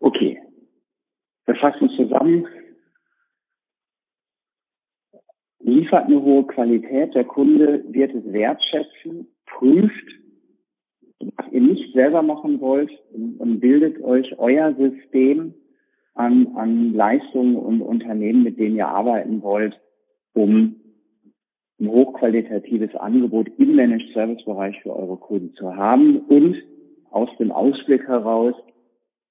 [0.00, 0.40] Okay.
[1.48, 2.46] Wir fassen zusammen.
[5.60, 10.08] Liefert eine hohe Qualität, der Kunde wird es wertschätzen, prüft,
[11.36, 15.54] was ihr nicht selber machen wollt und bildet euch euer System
[16.12, 19.80] an, an Leistungen und Unternehmen, mit denen ihr arbeiten wollt,
[20.34, 20.76] um
[21.80, 26.18] ein hochqualitatives Angebot im Managed Service Bereich für eure Kunden zu haben.
[26.18, 26.62] Und
[27.10, 28.54] aus dem Ausblick heraus,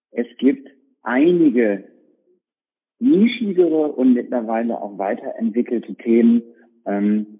[0.09, 0.68] es gibt
[1.03, 1.96] einige
[2.99, 6.41] nischigere und mittlerweile auch weiterentwickelte Themen,
[6.85, 7.39] ähm,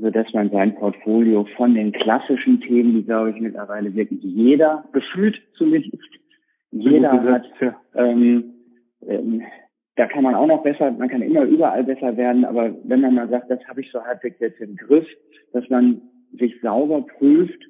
[0.00, 4.84] so dass man sein Portfolio von den klassischen Themen, die glaube ich mittlerweile wirklich jeder,
[4.92, 6.02] gefühlt zumindest,
[6.70, 7.46] jeder hat,
[7.94, 8.54] ähm,
[9.06, 9.42] ähm,
[9.96, 13.14] da kann man auch noch besser, man kann immer überall besser werden, aber wenn man
[13.14, 15.06] mal sagt, das habe ich so halbwegs jetzt im Griff,
[15.52, 16.02] dass man
[16.38, 17.60] sich sauber prüft,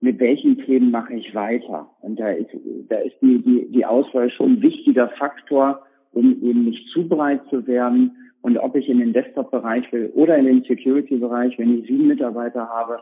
[0.00, 1.90] mit welchen Themen mache ich weiter.
[2.00, 2.50] Und da ist,
[2.88, 5.82] da ist die, die, die Auswahl schon ein wichtiger Faktor,
[6.12, 8.16] um eben nicht zu breit zu werden.
[8.42, 12.68] Und ob ich in den Desktop-Bereich will oder in den Security-Bereich, wenn ich sieben Mitarbeiter
[12.68, 13.00] habe,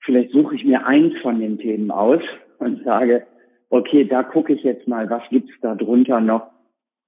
[0.00, 2.22] vielleicht suche ich mir eins von den Themen aus
[2.58, 3.26] und sage,
[3.70, 6.50] okay, da gucke ich jetzt mal, was gibt's da drunter noch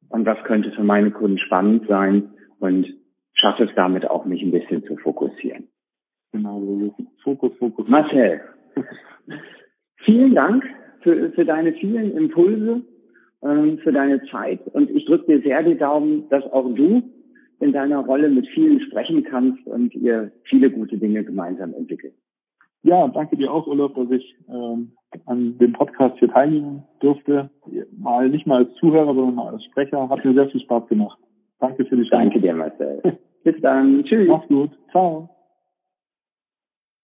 [0.08, 2.86] und was könnte für meine Kunden spannend sein und
[3.34, 5.68] schaffe es damit auch, mich ein bisschen zu fokussieren.
[6.32, 7.88] Genau, Fokus, Fokus.
[7.88, 8.40] Marcel,
[10.04, 10.64] vielen Dank
[11.00, 12.82] für, für deine vielen Impulse
[13.46, 14.60] ähm, für deine Zeit.
[14.72, 17.02] Und ich drücke dir sehr die Daumen, dass auch du
[17.60, 22.14] in deiner Rolle mit vielen sprechen kannst und ihr viele gute Dinge gemeinsam entwickelt.
[22.82, 24.92] Ja, danke dir auch, Olaf, dass ich ähm,
[25.24, 27.50] an dem Podcast hier teilnehmen durfte.
[27.98, 30.08] Mal nicht mal als Zuhörer, sondern mal als Sprecher.
[30.08, 31.18] Hat mir sehr viel Spaß gemacht.
[31.58, 32.30] Danke für die Chance.
[32.30, 33.18] Danke dir, Marcel.
[33.42, 34.04] Bis dann.
[34.08, 34.28] Tschüss.
[34.28, 34.70] Mach's gut.
[34.90, 35.35] Ciao.